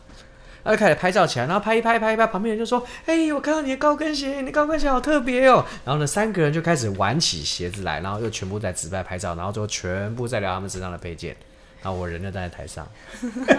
[0.62, 5.64] 然后就开始拍照起来，然后拍一拍拍一拍，旁边人就说，哎、我看到你的高跟鞋，你的高跟鞋好特别哦。
[5.84, 11.36] 然后呢，三个人就开始玩起鞋子来，然后又全部在直拍拍照，然后就全部在聊他们身上的配件。
[11.84, 12.88] 然后我人就站在台上，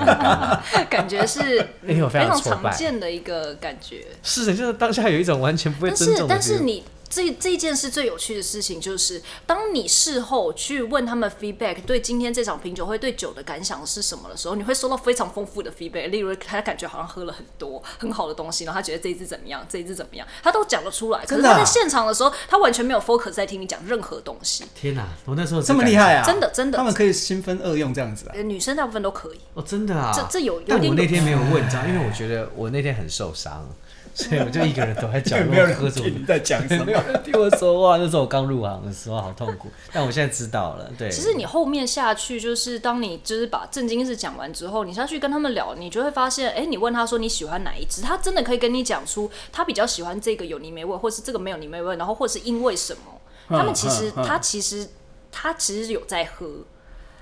[0.89, 4.03] 感觉是非常常见的一个感觉。
[4.23, 6.33] 是的，就是当下有一种完全不会尊重的。
[6.33, 6.83] 但是，但是你。
[7.07, 16.09] 这这件事最有趣的事情就是，当你事后去问他们 feedback，对今天这场品酒会对酒的感想是什么的时候，你会收到非常丰富的 feedback。
[16.09, 21.23] 例如，他感觉好像喝了很多很好的东西，然后他觉得这一支怎么样，这一支怎么样，他都讲得出来。
[21.25, 24.65] 可是他在现场的时候，他完全没有 focus 在听你讲任何东西。
[24.73, 26.25] 天哪，我那时候这么厉害啊！
[26.25, 28.35] 真的真的，他们可以心分二用这样子啊？
[28.41, 29.39] 女生大部分都可以。
[29.53, 30.11] 哦，真的啊？
[30.13, 33.69] 这这有，有但我那天没有问，你知道，因为我觉得我那天很受伤。
[34.17, 36.01] 所以我就一个人躲在角落 喝着。
[36.05, 36.85] 你在讲什么？
[37.01, 37.97] 没有人听我说话。
[37.97, 39.69] 那时候我刚入行的时候，好痛苦。
[39.91, 40.89] 但我现在知道了。
[40.97, 41.09] 对。
[41.09, 53.01] 其实你后面下去，就是当你就是把正经事讲完之后，你下去跟他们聊，你就会发现，哎、欸，你问他说你喜欢哪一只，他真的可以跟你讲出他比较喜欢这个有泥煤味，或是这个没有泥煤味，然后或是因为什么。
[53.47, 54.89] 他们其实，他其实，
[55.31, 56.47] 他其实有在喝。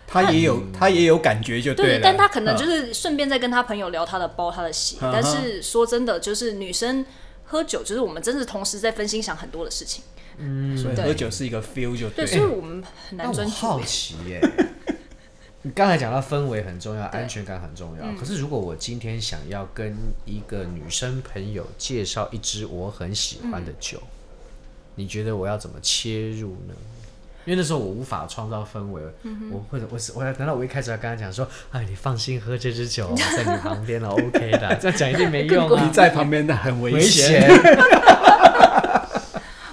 [0.07, 1.91] 他也有，他也有感觉就对了。
[1.93, 4.97] 对，但他可能就是顺便在跟他朋友聊他的包、他的鞋。
[5.01, 7.05] 但是说真的，就是女生
[7.53, 10.03] 喝酒，就是我们真是同时在分心想很多的事情。
[10.37, 12.25] 嗯，所以喝酒是一个 feel 就对。
[12.25, 13.53] 对，所以我们很难专注。
[13.53, 14.41] 好奇耶，
[15.61, 18.19] 你刚才讲到氛围很重要，安全感很重要。
[18.19, 24.01] 可是如果我今天想要跟一个女生朋友介绍一支我很喜欢的酒，
[24.95, 26.73] 你觉得我要怎么切入呢？
[27.45, 37.49] 因为那时候我无法创造氛围，嗯、我或者我是我难道我一开始要跟他讲说，哎，你放心喝这支酒，在你旁边了，OK 的，这样讲一定没用啊，你在旁边的很危险。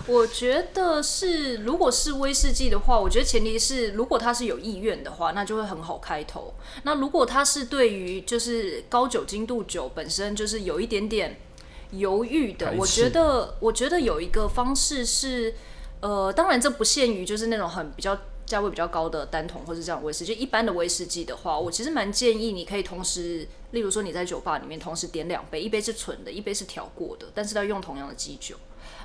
[0.09, 6.53] 我觉得是，如果是威士忌的话，我觉得前提是，如果他是有意愿的话，那就会很好开头。
[6.83, 11.37] 那如果他是对于就是高酒精度酒本身就是有一点点
[11.93, 15.55] 犹豫的，我觉得我觉得有一个方式是。
[16.01, 28.57] 呃，当然这不限于就是那种很比较价位比较高的单桶或是这样威士忌，就一般的威士忌的话，我其实蛮建议你可以同时，例如说你在酒吧里面同时点两杯，一杯是纯的，一杯是调过的，但是要用同样的基酒。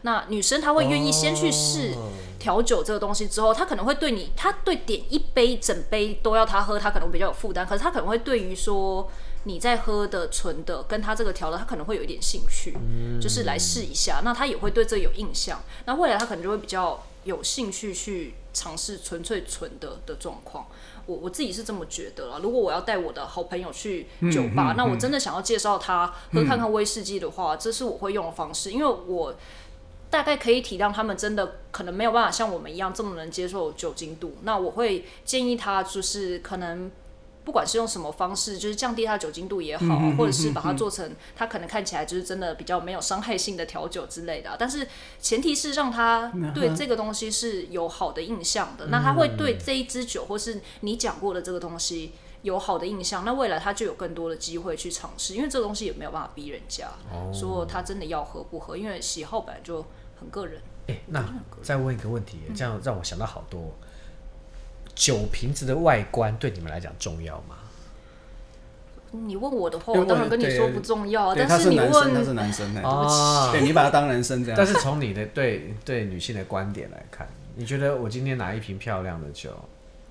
[0.03, 1.93] 那女生她会愿意先去试
[2.39, 9.09] 调酒这个东西之后，她可能会对你，她对点一杯整杯都要她喝，她可能比较有负担，可是她可能会对于说。
[9.47, 14.21] 你在喝的纯的，跟他这个调的，他可能会有一点兴趣，嗯、就是来试一下。
[14.23, 15.61] 那他也会对这有印象。
[15.85, 20.65] 那未来他可能就会比较有兴趣去尝试纯粹纯的的状况。
[21.05, 22.39] 我我自己是这么觉得啦。
[22.41, 29.35] 如果我要带我的好朋友去酒吧，嗯嗯、那我真的想要介绍他喝看看威士忌的话，嗯、这是我会用的方式，因为我
[30.09, 34.37] 大概可以体谅他们真的可能没有办法像我们一样这么能接受酒精度。
[34.41, 36.89] 那我会建议他就是可能。
[37.45, 44.55] 不管是用什么方式，就是降低它的酒精度也好，嗯、或者是把它做成它可能看起来就是真的比较没有伤害性的调酒之类的、啊。
[44.59, 44.87] 但是
[45.21, 59.85] 前提是让他对这个东西是有好的印象的，嗯、那他会对这一支酒或是你讲过的这个东西有好的印象，那未来他就有更多的机会去尝试，因为这个东西也没有办法逼人家、哦、说他真的要喝不喝，因为喜好本来就
[60.19, 60.59] 很个人。
[60.87, 61.23] 欸、那
[61.63, 63.73] 再问一个问题，这样让我想到好多。
[64.95, 67.57] 酒瓶子的外观对你们来讲重要吗？
[69.11, 71.33] 你问我的话，我当然跟你说不重要。
[71.33, 74.57] 但是你问他是男生，哦，对，你把他当男生这样。
[74.57, 79.51] 但是从你的对对女性的观点来看，你觉得我今天拿一瓶漂亮的酒？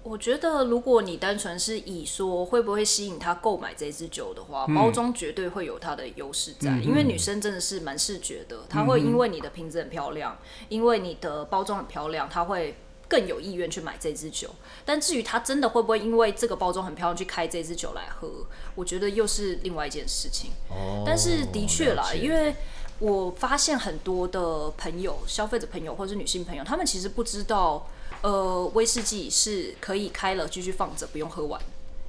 [0.03, 10.39] 我觉得如果你单纯是以说会不会吸引他购买这支酒的话，包装绝对会有它的优势在，因为女生真的是蛮视觉的，她会因为你的瓶子很漂亮，
[10.71, 12.75] 因为你的包装很漂亮，她会。
[13.15, 14.51] 更有意愿去买这支酒。
[14.85, 18.29] 但至于他真的会不会因为这个包装很漂亮去开这支酒来喝，
[18.75, 20.51] 我觉得又是另外一件事情。
[20.69, 22.57] 哦，但是的确啦，因为
[22.99, 27.87] 我发现很多的朋友、消费者朋友或者是女性朋友，他们其实不知道，
[28.23, 31.61] 呃，威士忌是可以开了继续放着不用喝完。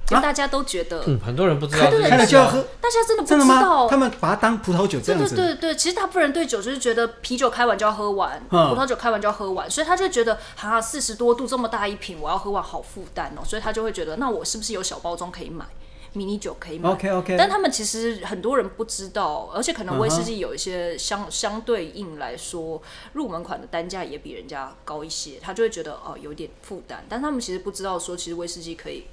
[0.06, 2.62] 就大家都觉得，嗯，很多人不知道，开了就要喝。
[2.80, 5.34] 大家真的不知道，他们把它当葡萄酒这样子。
[5.34, 15.64] 对对对对，其实大部分人对酒就是觉得啤酒开完就要喝完，葡萄酒开完就要喝完，所以他就觉得，哈，四十多度这么大一瓶，我要喝完好负担哦，所以他就会觉得，那我是不是有小包装可以买，
[16.12, 17.36] 迷你酒可以买？OK OK。
[17.36, 22.80] 但他们其实很多人不知道，而且可能威士忌有一些相相对应来说，
[23.14, 29.04] 入门款的单价也比人家高一些，他就会觉得哦有点负担，但他们其实不知道说，其实威士忌可以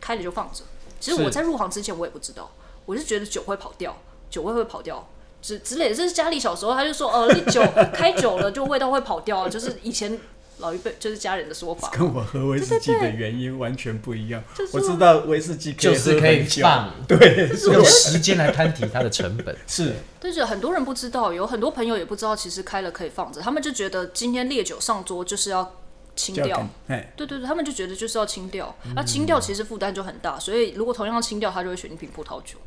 [0.00, 0.62] 开了就放着。
[1.00, 2.50] 其实我在入行之前我也不知道，
[2.84, 3.96] 我是觉得酒会跑掉，
[4.28, 5.08] 酒味会跑掉
[5.40, 5.94] 之之类的。
[5.94, 7.62] 这是家里小时候他就说，呃，你 酒
[7.94, 10.18] 开久了就味道会跑掉，就是以前
[10.58, 11.88] 老一辈就是家人的说法。
[11.90, 14.42] 跟我喝威士忌的原因完全不一样。
[14.74, 19.56] 我知道威士忌就是可以放，对，用时间来摊提它的成本。
[19.68, 25.76] 是，但是很多人不知道，有很多朋友也不知道，其实开了可以放着，他们就觉得今天烈酒上桌就是要。
[26.18, 32.58] 清掉，对对对，他们就觉得就是要清掉，那、嗯、清掉其实负担就很大，所以如果同样清掉，他就会选一瓶葡萄酒。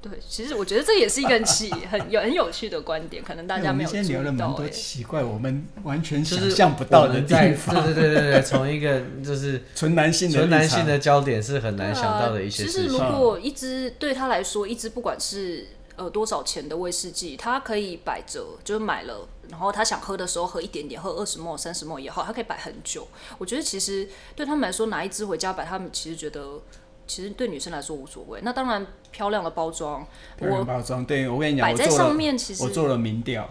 [0.00, 4.08] 对，其实我觉得这也是一个很奇、 很有很有趣的观点，可能大家没有注意到。
[4.08, 7.74] 聊了蛮多奇怪，我们完全想象不到的地方。
[7.84, 12.82] 对对对对对，从一个就是纯男性的纯男性的焦点是很难想到的一些事情。
[12.82, 15.66] 其实如果一只对他来说，一只不管是。
[15.96, 23.06] 呃，多少钱的威士忌，他可以摆着，就是买了，然后他想喝的时候喝一点点，喝二十 ml、三十 ml 也好，他可以摆很久。
[23.38, 26.60] 我觉得其实对他们来说，拿一支回家摆，他们其实觉得，
[27.06, 28.40] 其实对女生来说无所谓。
[28.42, 30.04] 那当然，漂亮的包装，
[30.36, 33.48] 漂亮包装，对我跟你讲，摆在上面其实我做了民调。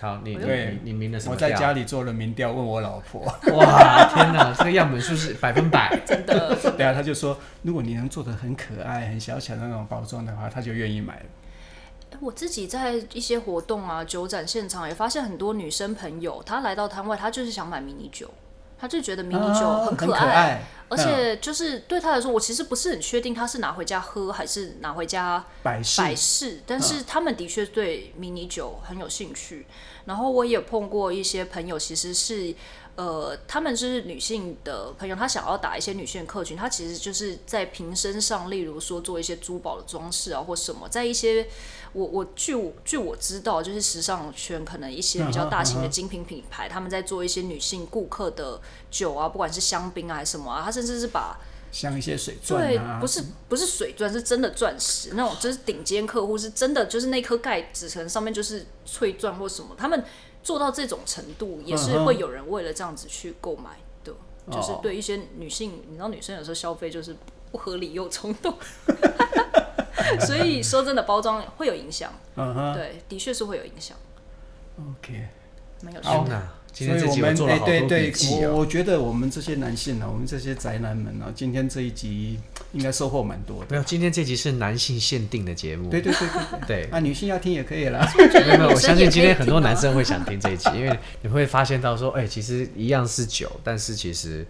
[0.00, 1.34] 好，你对你民的什么？
[1.34, 3.20] 我在家里做了民调，问我老婆。
[3.52, 6.56] 哇，天哪，这个样本数是百分百， 真的。
[6.76, 11.26] 对啊，他就说，如果你能做的很可爱、很小巧的那种包装的话，他就愿意买了。
[12.20, 18.30] 我自己在一些活动啊、酒展现场也发现很多女生朋友，她来到摊位，她就是想买迷你酒，
[18.78, 29.66] 她就觉得迷你酒很可爱，而且就是对她来说，我其实不是很确定她是拿回家喝还是拿回家摆饰，摆饰，但是他们的确对迷你酒很有兴趣。
[30.04, 32.54] 然后我也碰过一些朋友，其实是。
[32.98, 41.46] 呃，他们是女性的朋友，他想要打一些女性的客群，他其实就是在瓶身上，例如说做一些珠宝的装饰啊，或什么，在一些
[41.92, 51.38] 我我据我据我知道，就是时尚圈可能一些比较大型的精品品牌，嗯、他们在做一些女性顾客的酒啊，不管是香槟啊还是什么啊，他甚至是把
[51.70, 60.04] 像一些水钻、啊，对，不是不是水钻，是真的钻石，那种就是顶尖客户是真的，就是那颗盖子层上面就是翠钻或什么，他们。
[60.48, 64.14] 做到这种程度，也是会有人为了这样子去购买的，
[64.46, 67.14] 嗯、就是对一些女性，哦、你知道女生有时候消费就是
[67.52, 68.54] 不合理又冲动，
[70.24, 73.94] 所以说真的包装会有影响，嗯、对，的确是会有影响。
[74.78, 75.28] OK，
[75.82, 76.26] 没有错。
[76.72, 78.12] 所以我们哎，对对，
[78.46, 82.38] 我我觉得我们这些男性呢，我们这些宅男们呢，今天这一集
[82.72, 83.66] 应该收获蛮多的。
[83.70, 85.90] 没有，今天这集是男性限定的节目。
[85.90, 86.88] 对对对对对。
[86.90, 88.08] 啊，女性要听也可以啦。
[88.16, 94.46] 没有没有， 我相信今天很多男生会想听这一集，因为你会发现到说，哎，其实一样是酒，但是其实。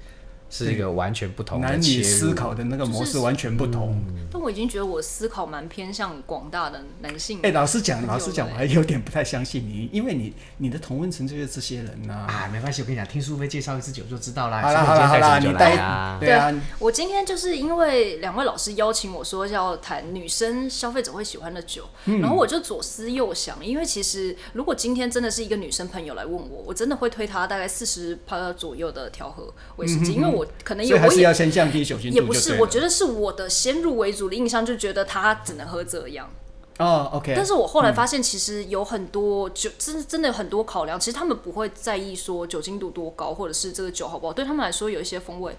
[0.51, 4.03] 是一个完全不同的男女思考的那个模式完全不同。
[4.31, 7.41] 但我已经觉得我思考蛮偏向广大的男性。
[7.43, 12.27] 哎，老实讲，老实讲，我还有点不太相信你，因为你你的同温层就是这些人呐。
[12.29, 14.63] 啊，没关系，我跟你讲，听苏菲介绍一支酒就知道啦。
[14.63, 16.19] 好啦好啦好啦，你带啊。
[16.21, 30.38] 对啊，我今天就是因为两位老师邀请我说要谈女生消费者会喜欢的酒，然后我就左思右想，因为其实如果今天真的是一个女生朋友来问我，我真的会推她大概四十趴左右的调和威士忌，因为我。
[30.65, 36.31] 可能也还是要先降低酒精度，也不是，我觉得是我的先入为主的印象，就觉得他只能喝这样。
[36.79, 37.33] 哦，OK。
[37.37, 40.99] 但是我后来发现，其实有很多酒，真真的有很多考量。
[40.99, 44.33] 其实他们不会在意说酒精度多高，或者是这个酒好不好。
[44.33, 45.57] 对他们来说，有一些风味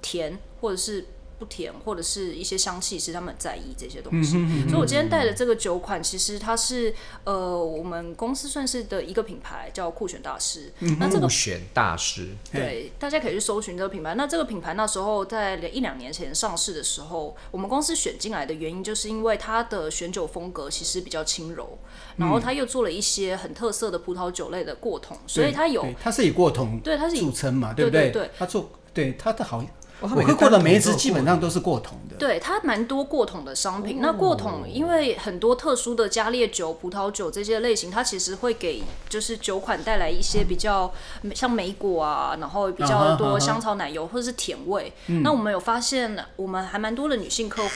[0.00, 1.06] 甜，或者是。
[1.42, 4.38] 不甜或者是一些香气，是他们在意这些东西。
[4.68, 10.72] 所以我今天带的这个酒款，其实它是呃，我们公司算是的一个品牌，叫酷选大师。
[10.78, 14.14] 嗯、那这个酷选大师，对，大家可以去搜寻这个品牌。
[14.14, 21.76] 那这个品牌那时候在一两年前上市的时候，我们公司选进来的原因，就是因为它的选酒风格其实比较轻柔，
[22.18, 28.10] 然后它又做了一些很特色的葡萄酒类的过桶，所以它有，它是以过桶对，它是以著称嘛，对不对？
[28.10, 29.64] 对，对，对，它做对它的好。
[30.02, 32.16] 我喝过的每一支基本上都是过桶的。
[32.16, 33.96] 对，它蛮多过桶的商品。
[33.96, 40.92] 哦、那过桶因为很多特殊的加烈酒、葡萄酒这些类型，它其实会给就是酒款带来一些比较
[41.34, 44.92] 像梅果啊，然后比较多香草奶油或者是甜味。
[45.06, 47.70] 嗯、那我们有发现，我们还蛮多的女性客户，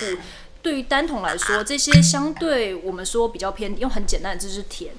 [0.63, 4.93] 对于单桶来说，这些相对我们说比较偏，用很简单的就是甜。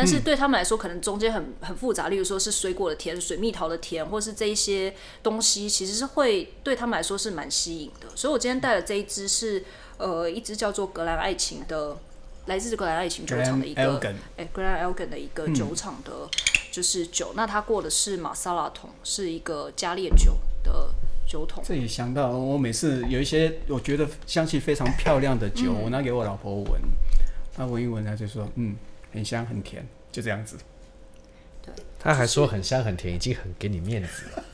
[0.00, 8.08] 但是对他们来说，可能中间很很复杂，例如说是水果的甜、水蜜桃的甜，或是这一些东西，其实是会对他们来说是蛮吸引的。
[8.14, 9.62] 所以我今天带的这一支是，
[9.98, 11.98] 呃，一支叫做格兰爱情的，
[12.46, 14.00] 来自格兰爱情酒厂的一个，
[14.38, 16.10] 哎，格兰 Elgin 的一个酒厂的，
[16.72, 17.32] 就是酒。
[17.32, 20.94] 嗯、那它过的是马萨拉桶，是一个加烈酒的
[21.28, 21.62] 酒桶。
[21.62, 26.80] 这也想到我每次有一些我觉得香气非常漂亮的酒，嗯、我拿给我老婆闻，
[27.54, 28.74] 她闻一闻，她就说，嗯。
[29.12, 30.56] 很香很甜，就这样子。
[31.62, 34.44] 对，他还说很香很甜，已经很给你面子了。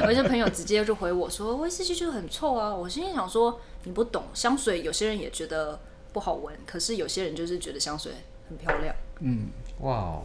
[0.04, 2.74] 我一些朋友直接就回我说，威士忌就很臭啊。
[2.74, 5.80] 我心里想说，你不懂香水，有些人也觉得
[6.12, 8.12] 不好闻，可是有些人就是觉得香水
[8.48, 8.94] 很漂亮。
[9.20, 9.48] 嗯，
[9.80, 10.22] 哇哦，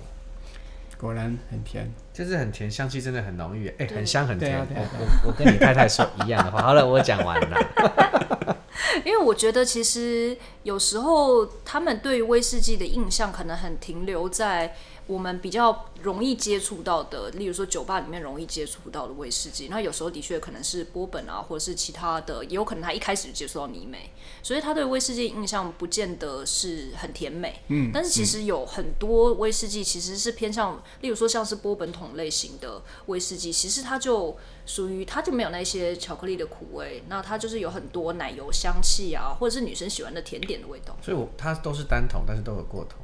[0.97, 3.69] 果然很甜，就是很甜，香气真的很浓郁。
[3.69, 4.59] 哎、欸，很香很甜。
[4.59, 6.61] 我我我跟你太太说一样的话。
[6.61, 8.57] 好了，我讲完了。
[9.05, 14.75] 因为我觉得，其实有时候他们对威士忌的印象可能很停留在
[15.09, 19.67] 我们比较容易接触到的，例如说酒吧里面容易接触到的威士忌。
[19.67, 24.11] 那有时候的确可能是波本啊，或者是其他的，也有可能他一开始就接触到泥煤，
[24.43, 27.61] 所以他对威士忌印象不见得是很甜美。
[27.69, 34.37] 嗯，但是其实有很多威士忌其实是偏向，例如说像是波本桶类型的威士忌，其实它就。
[34.69, 40.95] 属于它就没有那些巧克力的苦味，那它就是有很多奶油香气啊，或者是女生喜欢的甜点的味道。
[41.01, 42.99] 所以我，我它都是单桶，但是都有过桶。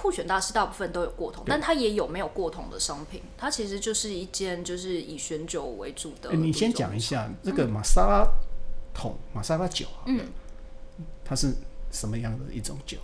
[0.00, 3.22] 酷选大师大部分都有过桶，但它也有没有过桶的商品。
[3.36, 6.32] 它其实就是一间就是以选酒为主的。
[6.32, 8.26] 你先讲一下这个玛莎拉
[8.94, 10.28] 桶，玛莎拉酒，嗯，
[11.24, 11.54] 它是
[11.90, 12.96] 什么样的一种酒？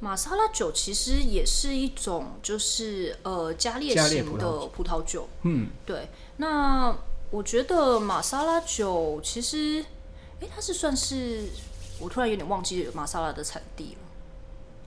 [0.00, 5.28] 玛莎拉酒其实也是一种就是呃加烈型的葡萄酒。
[5.42, 6.96] 嗯，对，那。
[7.32, 9.84] 我觉得玛莎拉酒其实，
[10.40, 11.44] 哎，它是算是
[12.00, 13.99] 我突然有点忘记玛莎拉的产地了，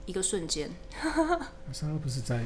[0.06, 0.70] 一个瞬间。
[1.02, 2.44] 玛莎拉不是在，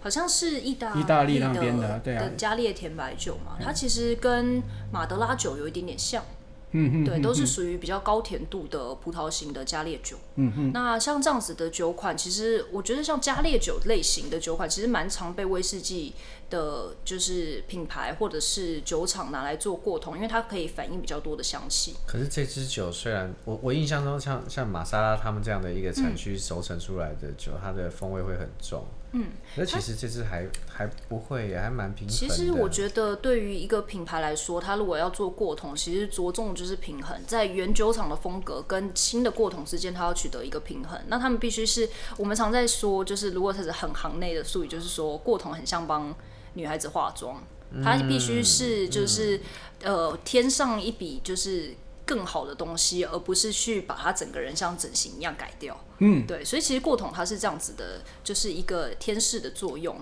[0.00, 4.62] 好像是意大意大利那边的，对啊，的加列甜白酒嘛，它其实跟
[4.92, 6.24] 马德拉酒有一点点像。
[6.72, 10.16] 嗯嗯，对，都是属于比较高甜度的葡萄型的加烈酒。
[10.36, 16.14] 嗯嗯，那像这样子的酒款，其实我觉得像加烈酒类型的酒款，其实蛮常被威士忌
[16.50, 21.94] 的，就是品牌或者是酒厂拿来做过桶，因为它可以反映比较多的香气。
[22.06, 28.84] 可是这支酒虽然我我印象中像像玛莎拉他们这样的一个产区熟成出来的酒，嗯、它的风味会很重。
[29.14, 32.16] 嗯，那其实这支还它还不会，也还蛮平衡。
[32.16, 40.98] 其实我觉得，对于一个品牌来说，它如果要做过桶，其实着重就是平衡，在原酒厂的风格跟新的过桶之间，它要取得一个平衡。
[41.08, 46.14] 那他们必须是我们常在说，就是如果它是很行内的术语，就是说过桶很像帮
[46.54, 47.44] 女孩子化妆，
[47.84, 49.36] 它必须是就是、
[49.82, 51.74] 嗯、呃添上一笔就是。
[52.04, 55.78] 更好的东西，而不是去把它整个人像整形一样改掉。
[55.98, 59.96] 嗯，对，所以其实过桶它是这样子的，就是一个天使的作用。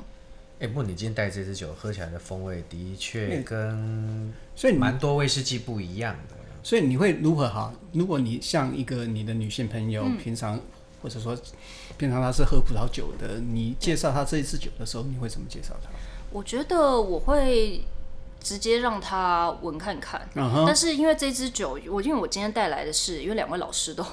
[0.59, 6.37] 哎、欸，不过你今天带这支酒喝起来的风味的确跟所以蛮多威士忌不一样的。
[6.63, 7.73] 所以你会如何哈？
[7.93, 10.61] 如果你像一个你的女性朋友，嗯、平常
[11.03, 11.35] 或者说
[11.97, 15.89] 平常她是喝葡萄酒的，你介绍她这一支酒的时候，你会怎么介绍她？
[16.31, 17.83] 我觉得我会。
[18.43, 20.65] 直接让他闻看看，uh.
[20.67, 24.05] 但是因为这支酒，我因为我今天带来的是， 因为两位老师都，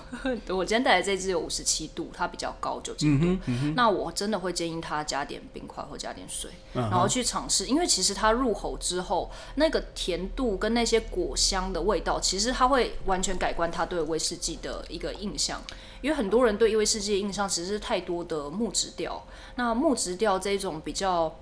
[0.49, 3.73] 我今天带来这支有五十七度，它比较高酒精度，uh uh.
[3.75, 6.81] 那我真的会建议他加点冰块或加点水，uh.
[6.81, 15.61] 然后去尝试，因为其实它入口之后，那个甜度跟那些果香的味道，其实它会完全改观他对威士忌的一个印象，
[16.01, 19.25] 因为很多人对威士忌的印象其实是太多的木质调，
[19.55, 21.33] 那木质调这种比较。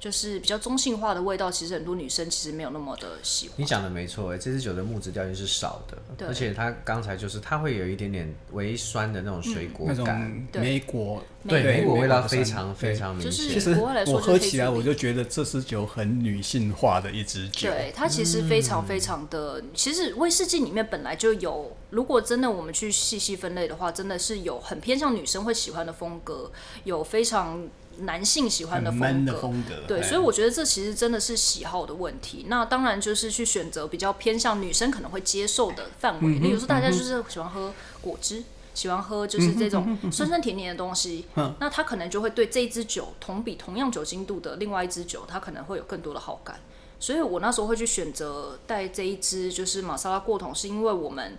[0.00, 3.56] 就是比较中性化的味道，其实很多女生其实没有那么的喜欢。
[3.56, 13.32] 你讲的没错，哎，这支酒的木质调性是少的，而且它刚才就是它会有一点点微酸的那种水果感，莓果，对，莓果味道非常非常明显。
[13.32, 13.76] 其实
[14.06, 17.70] 我喝起来我就觉得这支酒很女性化的一支酒。
[17.70, 26.52] 对，它其实非常非常的，嗯、其实威士忌里面本来就有，如果真的我们去细细分类的话，真的是有很偏向女生会喜欢的风格，
[26.84, 27.66] 有非常。
[28.02, 32.46] 男性喜欢的风格，的风格对，嘿所以我觉得这其实真的是喜好的问题。
[32.46, 36.38] 那当然就是去选择比较偏向女生可能会接受的范围。
[36.38, 38.44] 例如说，大家就是喜欢喝果汁，
[38.78, 46.60] 喜欢喝就是这种酸酸甜甜的东西，嗯、那他可能就会对这一支酒同比同样酒精度的另外一支酒，他可能会有更多的好感。
[47.00, 51.36] 所以我那时候会去选择带这一支就是玛莎拉过桶，是因为我们。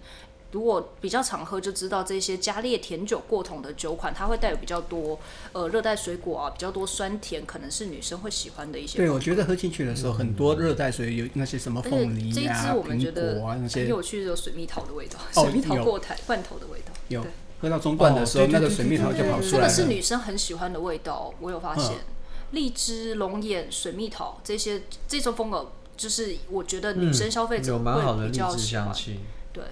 [0.52, 5.20] 如果比较常喝，就知道这些加烈甜酒过桶的酒款，它会带有比较多
[5.54, 8.98] 呃热带水果啊，比较多酸甜，可能是女生会喜欢的一些。
[8.98, 13.40] 对，我觉得喝进去的时候，很多热带水有那些什么凤梨啊、这一支我们觉得
[13.72, 16.89] 很有趣，的水蜜桃的味道，水蜜桃过台罐头的味道。
[17.10, 17.26] 有
[17.62, 19.68] 喝到中段的时候，那个水蜜桃就跑出来了。
[19.68, 21.98] 这个是女生很喜欢的味道，我有发现。
[22.52, 28.92] 荔枝、龙眼、水蜜桃这些这种风格，就是我觉得女生消费者会比较喜欢。
[29.54, 29.64] 对。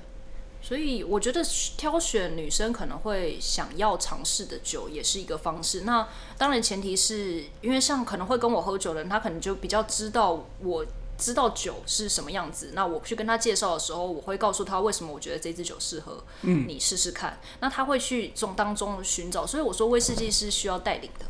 [0.61, 1.41] 所以我觉得
[1.77, 5.81] 挑选女生可能会想要尝试的酒也是一个方式。
[5.81, 6.05] 那
[6.37, 10.85] 当然前提是因为像可能会跟我喝酒的人，他可能就比较知道我
[11.17, 12.71] 知道酒是什么样子。
[12.73, 17.39] 那我去跟他介绍的时候，我会告诉他为什么我觉得这支酒适合你试试看。
[17.41, 17.57] 嗯。
[17.61, 19.45] 那他会去从当中寻找。
[19.45, 21.25] 所以我说威士忌是需要带领的，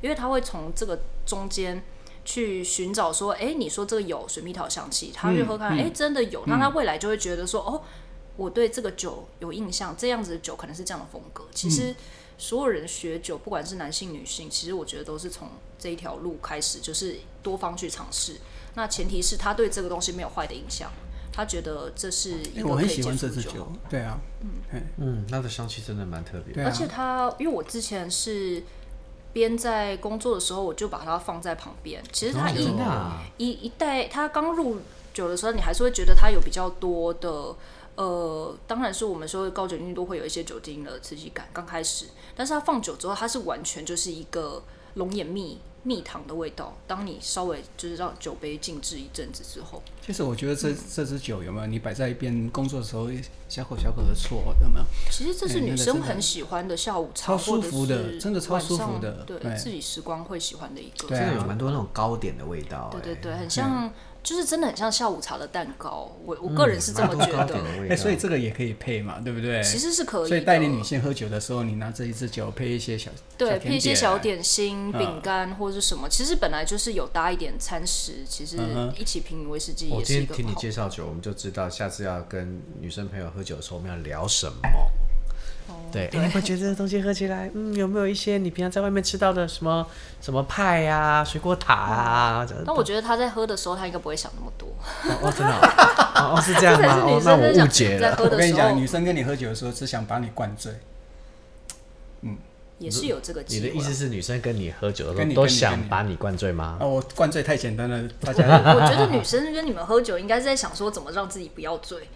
[0.00, 1.82] 因为他会从这个中间
[2.24, 6.44] 去寻找说，哎，你说这个有水蜜桃香气，他去喝看，哎，真的有。
[6.46, 7.82] 那他未来就会觉得说，哦。
[8.36, 11.44] 我对这个酒有印象，这样子的酒可能是这样的风格。
[11.52, 11.92] 其实
[12.38, 15.48] 所有人学酒，不管是男性女性，其实我觉得都是从
[15.78, 18.36] 这一条路开始，就是多方去尝试。
[18.74, 20.90] 那前提是他对这个东西没有坏的印象，
[21.32, 23.72] 他觉得这是一个可以接受的酒。
[23.88, 24.18] 对啊，
[24.72, 26.64] 嗯嗯，它的香气真的蛮特别。
[26.64, 28.62] 而且它，因为我之前是
[29.32, 32.02] 边在工作的时候，我就把它放在旁边。
[32.12, 32.70] 其实它一
[33.38, 34.80] 一一代，它刚入
[35.12, 37.54] 酒的时候，你还是会觉得它有比较多的。
[37.96, 42.06] 呃，当然是我们说高酒精度会有一些酒精的刺激感，刚开始，
[42.36, 44.62] 但是它放久之后，它是完全就是一个
[44.98, 46.76] 龙眼蜜蜜糖的味道。
[46.86, 53.08] 当你稍微就是让酒杯静置一阵子之后，其实我觉得这、嗯、这支酒有没有你摆在一边工作的时候
[53.48, 54.84] 小口小口的啜有没有？
[55.10, 63.90] 其实这是女生很喜欢的下午茶，超舒服的，真的超舒服的，对，对自己时光会喜欢的一个，真的有蛮多那种糕点的味道，对对对，很像。
[64.28, 67.54] 就是真的很像下午茶的蛋糕，我我个人是这么觉得。
[67.56, 69.62] 哎、欸，所以这个也可以配嘛，对不对？
[69.62, 70.28] 其实是可以。
[70.28, 78.58] 所以带领女性喝酒的时候，你拿这一支酒配一些小对，配一些小点心、饼干或者是什么，其实本来就是有搭一点餐食，其实
[78.98, 80.02] 一起品威士忌也是一个。
[80.02, 84.58] 我今天听你介绍酒，我们就知道下次要跟女生朋友喝酒的时候，我们要聊什么。
[85.90, 89.86] 对，欸、你会觉得这东西喝起来，嗯，有没有一些你平常在外面吃到的什么
[90.20, 92.46] 什么派啊、水果塔啊？
[92.66, 94.68] 但我觉得他在喝的时候，他应该不会想那么多。
[95.22, 95.52] 哦，真的
[96.14, 97.00] 哦，哦，是这样吗？
[97.04, 98.16] 哦，那我误解了。
[98.18, 100.72] 我跟你讲，女生跟你喝酒的时候，只想把你灌醉。
[102.20, 102.36] 嗯，
[102.78, 103.66] 也是有这个机会。
[103.66, 106.76] 你的意思是，女生跟你喝酒的时候都想把你灌醉吗？
[106.80, 108.44] 啊，我灌醉太简单了，大家。
[108.74, 112.06] 我觉得女生跟你们喝酒，应该是在想说怎么让自己不要醉。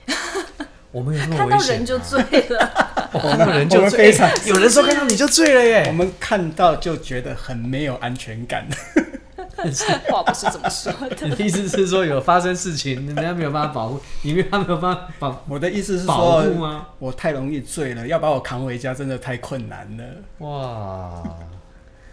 [0.91, 4.15] 我们有 看到人就醉了， 看到人就醉，
[4.47, 5.85] 有人说看到你就醉了耶。
[5.89, 8.67] 我们看到就觉得很没有安全感。
[10.09, 11.29] 话不是这么说的。
[11.29, 15.45] 你的意思是说有发生事情，人家没有办法保护，你没有办法保。
[15.49, 16.45] 我的意思是说，
[16.99, 20.05] 我太容易醉了，要把我扛回家真的太困难了。
[20.39, 21.23] 哇。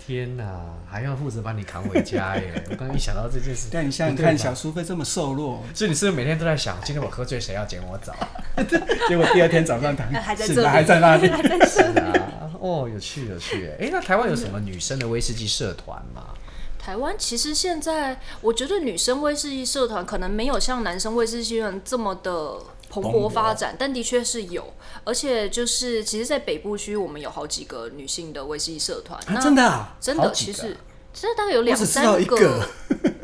[0.09, 0.43] 天呐，
[0.89, 2.63] 还要负责把你扛回家耶！
[2.71, 8.15] 我刚刚一想到这件事，但你想想看，小苏菲这么瘦弱，所以你是不是每天都在想，今天我喝醉，谁要捡我澡？
[9.07, 12.51] 结果第二天早上他 还在这里，还在那里，还在这里啊！
[12.59, 13.85] 哦，有趣有趣哎！
[13.85, 16.29] 欸，那台湾有什么女生的威士忌社团吗？
[16.79, 22.57] 台湾其实现在，我觉得女生威士忌社团可能没有像男生威士忌社团这么的。
[22.89, 24.73] 蓬勃发展，但的确是有，
[25.03, 29.19] 而且就是其实，在北部区，我们有好几个女性的威士忌社团。
[29.41, 30.75] 真的啊，真的，其实
[31.13, 32.67] 其实大概有两三个。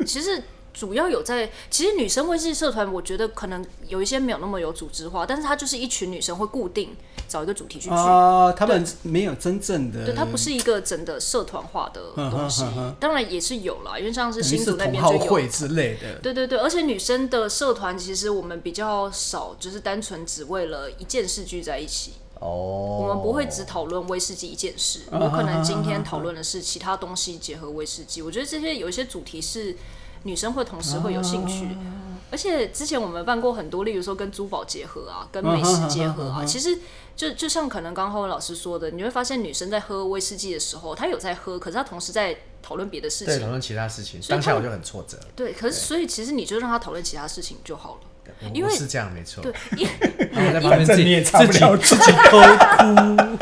[0.06, 0.42] 其实。
[0.78, 6.94] 主要有在，其实女生威士忌社团，我觉得可能有一些没有那么有组织化，但是它就是一群女生会固定
[7.28, 7.94] 找一个主题去去。
[7.94, 12.00] 啊，他们没有真正的，对，它不是一个真的社团化的
[12.30, 12.64] 东西。
[12.98, 16.18] 当然也是有啦，因为像是新竹那边就有会之类的。
[16.22, 22.12] 对对对，而且女生的社团其实我们比较少，就是单纯只为了一件事聚在一起。
[22.40, 28.22] 哦，我们不会只讨论威士忌一件事，我可能今天讨论的是其他东西结合威士忌。
[28.22, 29.76] 我觉得这些有一些主题是。
[30.22, 31.68] 女生会同时会有兴趣，
[32.30, 36.44] 而且之前我们办过很多，例如说跟珠宝结合啊，跟美食结合啊。
[36.44, 36.78] 其实
[37.14, 44.20] 就就像可能刚刚浩文老师说的，你会发现女生在喝威士忌的时候，她有在喝，可是她同时在讨论别的事情，对，讨论其他事情。
[44.28, 45.18] 当下我就很挫折。
[45.36, 49.42] 对，可是所以其实你就让她讨论其他事情就好了，因为是这样没错。
[49.42, 52.38] 对，因为反正你也自己自己偷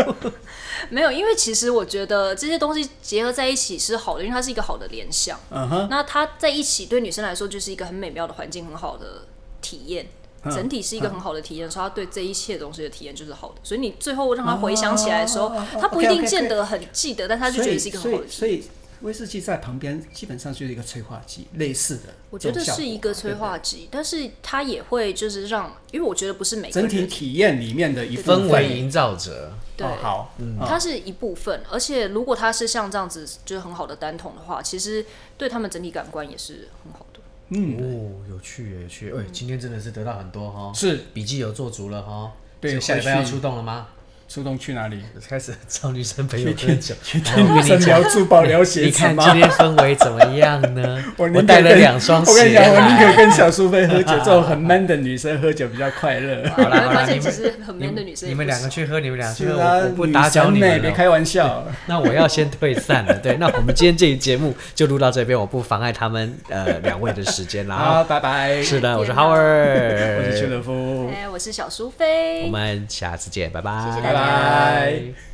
[0.13, 0.31] 哭。
[0.91, 5.39] 没有，因为其实我觉得这些东西结合在一起是好的，因为它是一个好的联想。
[5.53, 5.87] Uh.
[5.89, 9.27] 那它在一起对女生来说就是一个很美妙的环境，很好的
[9.61, 10.07] 体验，
[10.45, 13.55] 整体是一个很好的体验，所以她对这一切东西的体验就是好的。
[13.63, 15.49] 所以你最后让她回想起来的时候，
[15.81, 15.91] 她、uh.
[15.91, 18.63] 不一定见得很记得，但她就觉得是一个很好的体验。
[19.05, 22.15] 威士忌在旁边基本上就是一个催化剂，类似的。
[22.31, 29.53] 我觉得是一个催化剂，对对，但是它也会就是让，因为我觉得不是每个整体体验里面的一氛围营造者。
[29.77, 35.05] 对，哦、好，嗯，它是一部分，而且如果它是像这样子，就是很好的单桶的话，其实
[35.37, 37.21] 对他们整体感官也是很好的。
[37.51, 41.01] 嗯，哦，有趣，有趣，哎、欸，今天真的是得到很多哈，是。
[41.13, 43.89] 笔记有做足了哈，对，下礼拜要出动了吗？
[44.35, 45.01] 出动去哪里？
[45.29, 48.87] 开始找女生朋友喝酒，去跟女生聊珠宝、聊鞋子。
[48.87, 51.05] 你看今天氛围怎么样呢？
[51.17, 52.33] 我带了两双鞋。
[52.33, 56.43] 我跟你讲，我宁可跟小苏菲喝酒，这种很 man 的女生喝酒比较快乐。
[56.49, 58.29] 好了，发现其实很 man 的女生。
[58.29, 60.83] 你们两个去喝，你们两个去喝，我不打搅你们。
[60.83, 61.65] 别开玩笑。
[61.87, 63.15] 那我要先退散了。
[63.19, 67.77] 对，那我们今天这一节目就录到这边，我不妨碍他们呃两位的时间了。
[67.79, 68.61] 好，拜拜。
[68.61, 72.43] 是的，我是 Howard，我是邱德夫，哎，我是小苏菲。
[72.47, 73.71] 我们下次见，拜拜。
[73.91, 74.24] 谢谢大家。
[74.25, 75.34] 拜。